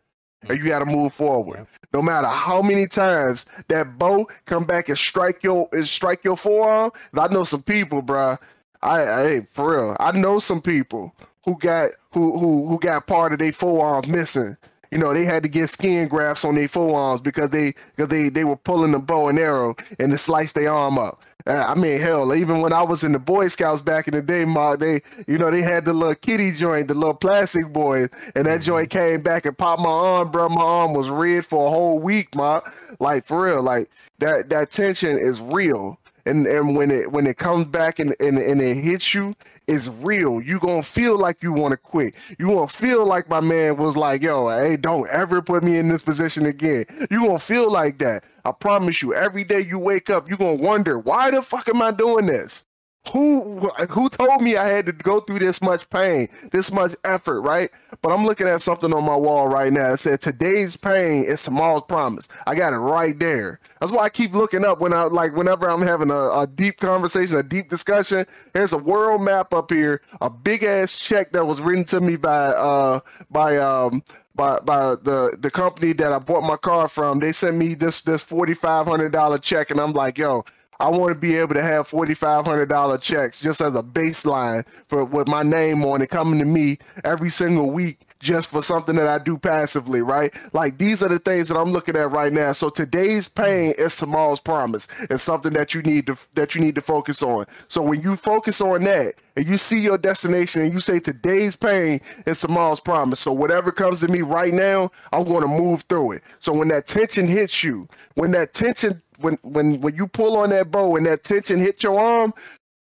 [0.48, 1.68] and you got to move forward Yep.
[1.94, 6.38] no matter how many times that bow come back and strike your and strike your
[6.38, 6.92] forearm.
[7.18, 8.38] I know some people, bruh.
[8.82, 9.98] I, I hey, for real.
[10.00, 11.14] I know some people
[11.46, 14.58] who got who who who got part of their forearm missing.
[14.92, 18.30] You know, they had to get skin grafts on their forearms because they because they
[18.30, 21.22] they were pulling the bow and arrow and it sliced their arm up.
[21.48, 24.22] Uh, I mean, hell, even when I was in the Boy Scouts back in the
[24.22, 28.08] day, ma, they you know they had the little kitty joint, the little plastic boy,
[28.36, 30.50] and that joint came back and popped my arm, bro.
[30.50, 32.62] My arm was red for a whole week, ma.
[33.00, 33.90] Like for real, like
[34.20, 35.98] that that tension is real.
[36.26, 39.36] And and when it when it comes back and, and, and it hits you,
[39.72, 40.42] it's real.
[40.42, 42.16] You gonna feel like you want to quit.
[42.38, 45.88] You gonna feel like my man was like, yo, hey, don't ever put me in
[45.88, 46.86] this position again.
[47.10, 48.26] You gonna feel like that.
[48.44, 49.14] I promise you.
[49.14, 52.66] Every day you wake up, you gonna wonder, why the fuck am I doing this?
[53.12, 57.42] Who who told me I had to go through this much pain, this much effort,
[57.42, 57.72] right?
[58.02, 59.94] But I'm looking at something on my wall right now.
[59.94, 62.30] It said today's pain is tomorrow's promise.
[62.46, 63.60] I got it right there.
[63.80, 66.78] That's why I keep looking up when I like whenever I'm having a, a deep
[66.78, 68.26] conversation, a deep discussion.
[68.54, 72.18] There's a world map up here, a big ass check that was written to me
[72.18, 73.00] by uh
[73.32, 74.04] by um
[74.36, 77.20] by by the the company that I bought my car from.
[77.20, 80.46] They sent me this this forty five hundred dollar check, and I'm like, yo,
[80.82, 83.84] I want to be able to have forty five hundred dollar checks just as a
[83.84, 88.62] baseline for with my name on it coming to me every single week just for
[88.62, 90.36] something that I do passively, right?
[90.54, 92.52] Like these are the things that I'm looking at right now.
[92.54, 94.88] So today's pain is tomorrow's promise.
[95.10, 97.46] It's something that you need to that you need to focus on.
[97.68, 101.56] So when you focus on that and you see your destination and you say today's
[101.56, 103.20] pain is tomorrow's promise.
[103.20, 106.24] So whatever comes to me right now, I'm going to move through it.
[106.40, 110.50] So when that tension hits you, when that tension when when when you pull on
[110.52, 112.34] that bow and that tension hit your arm,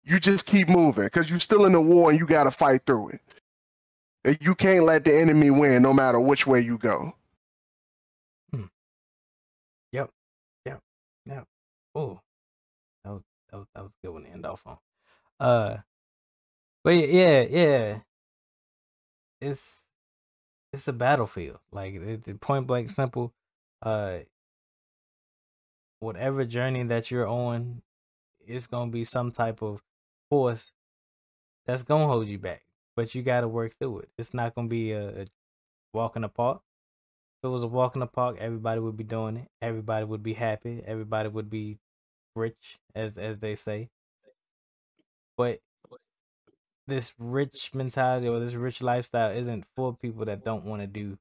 [0.05, 2.83] you just keep moving because you're still in the war and you got to fight
[2.87, 3.21] through it.
[4.25, 7.15] And you can't let the enemy win no matter which way you go.
[9.93, 10.11] Yep.
[10.67, 10.81] Yep.
[11.27, 11.45] Yep.
[11.95, 12.21] Oh,
[13.05, 14.79] that was, that was that was a good one to end off on.
[15.41, 15.79] Uh,
[16.85, 17.99] but yeah, yeah,
[19.41, 19.83] it's
[20.73, 21.59] it's a battlefield.
[21.73, 23.33] Like it's point blank simple.
[23.83, 24.21] Uh,
[26.01, 27.83] whatever journey that you're on,
[28.47, 29.83] it's gonna be some type of
[30.31, 30.71] force
[31.67, 32.63] that's gonna hold you back.
[32.95, 34.09] But you gotta work through it.
[34.17, 35.27] It's not gonna be a, a
[35.93, 36.63] walk in the park.
[37.39, 39.49] If it was a walk in the park, everybody would be doing it.
[39.61, 40.83] Everybody would be happy.
[40.87, 41.79] Everybody would be
[42.35, 43.89] rich, as as they say.
[45.37, 45.61] But
[46.87, 51.19] this rich mentality or this rich lifestyle isn't for people that don't want to do.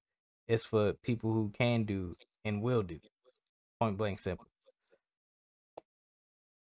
[0.48, 2.16] It's for people who can do
[2.46, 3.00] and will do.
[3.80, 4.48] Point blank simple.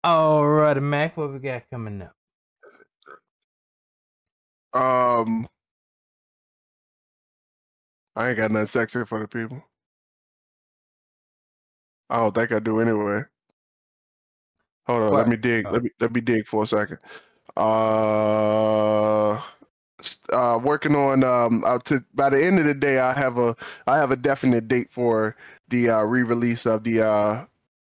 [0.05, 2.13] All right, Mac, what we got coming up?
[4.79, 5.47] Um,
[8.15, 9.63] I ain't got nothing sexy for the people.
[12.07, 13.23] I don't think I do anyway.
[14.85, 15.65] Hold on, let me dig.
[15.65, 15.71] Oh.
[15.71, 16.99] Let me let me dig for a second.
[17.57, 19.41] Uh,
[20.31, 21.63] uh, working on um.
[21.85, 23.55] To by the end of the day, I have a
[23.87, 25.35] I have a definite date for
[25.69, 27.45] the uh, re-release of the uh,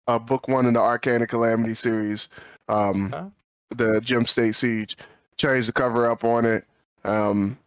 [0.07, 2.29] uh book one in the Arcana Calamity series.
[2.67, 3.27] Um, Okay.
[3.71, 4.97] the Gem State Siege.
[5.37, 6.65] Changed the cover up on it.
[7.03, 7.57] Um,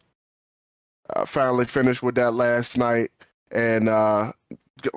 [1.14, 3.10] I finally finished with that last night,
[3.50, 4.32] and uh,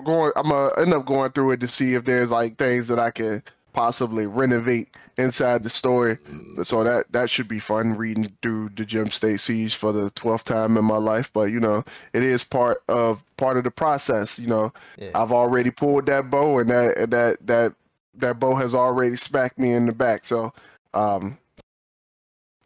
[0.03, 0.31] going.
[0.35, 3.11] I'm gonna end up going through it to see if there's like things that I
[3.11, 4.89] can possibly renovate
[5.21, 6.17] inside the story.
[6.63, 10.45] So that that should be fun reading through the Gem State Siege for the twelfth
[10.45, 11.31] time in my life.
[11.33, 14.39] But you know, it is part of part of the process.
[14.39, 15.11] You know, Yeah.
[15.15, 17.73] I've already pulled that bow, and that and that that
[18.15, 20.25] that bow has already smacked me in the back.
[20.25, 20.53] So,
[20.93, 21.37] um,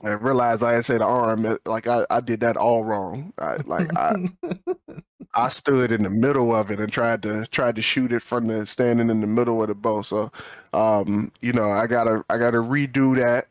[0.04, 3.34] I realized I had said the arm, like I, I did that all wrong.
[3.40, 4.14] I, like I,
[5.34, 8.48] I stood in the middle of it and tried to tried to shoot it from
[8.48, 10.02] the standing in the middle of the bow.
[10.02, 10.32] So,
[10.76, 13.48] um, you know, I gotta I gotta redo that.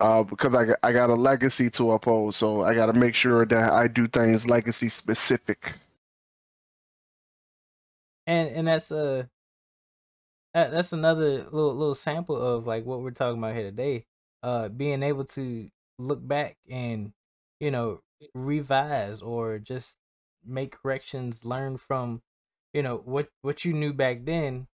[0.00, 3.46] Uh, because I I got a legacy to uphold, so I got to make sure
[3.46, 5.72] that I do things legacy specific.
[8.26, 9.24] and and that's uh
[10.54, 14.04] that, that's another little little sample of like what we're talking about here today
[14.42, 15.68] uh being able to
[15.98, 17.12] look back and
[17.60, 18.00] you know
[18.34, 19.98] revise or just
[20.44, 22.22] make corrections learn from
[22.72, 24.66] you know what what you knew back then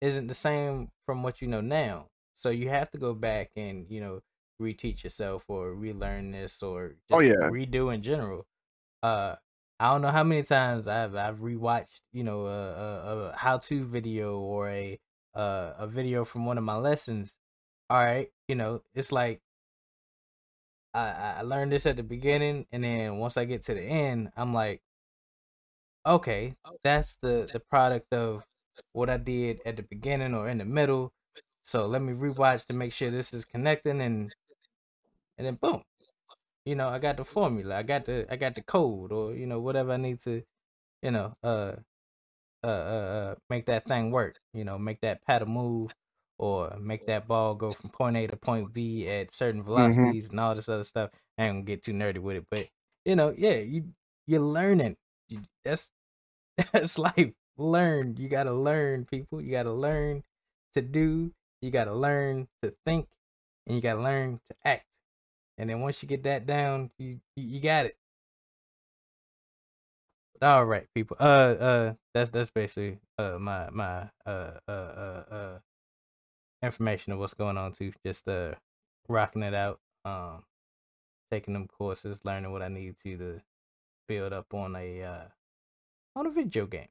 [0.00, 3.90] isn't the same from what you know now so you have to go back and
[3.90, 4.20] you know
[4.60, 7.50] reteach yourself or relearn this or just Oh, yeah.
[7.50, 8.46] redo in general
[9.02, 9.36] uh
[9.80, 13.58] I don't know how many times I've I've rewatched you know a a, a how
[13.58, 14.98] to video or a
[15.34, 17.36] uh, a video from one of my lessons.
[17.90, 19.42] All right, you know it's like
[20.92, 23.82] I I I learned this at the beginning, and then once I get to the
[23.82, 24.82] end, I'm like,
[26.06, 28.44] okay, that's the the product of
[28.92, 31.12] what I did at the beginning or in the middle.
[31.62, 34.32] So let me rewatch to make sure this is connecting, and
[35.38, 35.82] and then boom,
[36.64, 39.46] you know I got the formula, I got the I got the code, or you
[39.46, 40.42] know whatever I need to,
[41.02, 41.72] you know, uh,
[42.62, 44.38] uh, uh, uh make that thing work.
[44.52, 45.92] You know, make that paddle move,
[46.38, 50.40] or make that ball go from point A to point B at certain velocities and
[50.40, 51.10] all this other stuff.
[51.38, 52.68] I ain't gonna get too nerdy with it, but
[53.06, 53.84] you know, yeah, you
[54.26, 54.96] you're learning.
[55.28, 55.90] You, that's
[56.72, 57.32] that's life.
[57.56, 58.16] Learn.
[58.18, 59.40] You gotta learn, people.
[59.40, 60.22] You gotta learn
[60.74, 61.32] to do.
[61.62, 63.08] You gotta learn to think,
[63.66, 64.86] and you gotta learn to act.
[65.56, 67.96] And then once you get that down, you you, you got it.
[70.42, 71.16] All right, people.
[71.20, 75.58] Uh, uh, that's that's basically uh my my uh uh uh, uh
[76.62, 77.92] information of what's going on too.
[78.04, 78.54] Just uh
[79.08, 79.80] rocking it out.
[80.04, 80.44] Um,
[81.30, 83.40] taking them courses, learning what I need to to
[84.08, 85.24] build up on a uh,
[86.16, 86.88] on a video game.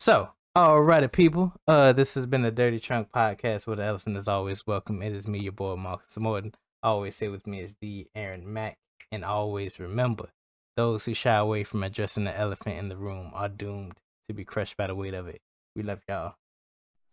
[0.00, 1.52] So, alrighty, people.
[1.66, 5.02] Uh, this has been the Dirty Trunk Podcast, where the elephant is always welcome.
[5.02, 6.54] It is me, your boy Marcus Morton.
[6.84, 8.78] always say with me is the Aaron Mac,
[9.10, 10.28] and always remember,
[10.76, 13.94] those who shy away from addressing the elephant in the room are doomed
[14.28, 15.40] to be crushed by the weight of it.
[15.74, 16.36] We love y'all.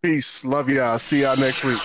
[0.03, 0.45] Peace.
[0.45, 0.99] Love y'all.
[0.99, 1.81] See y'all next week.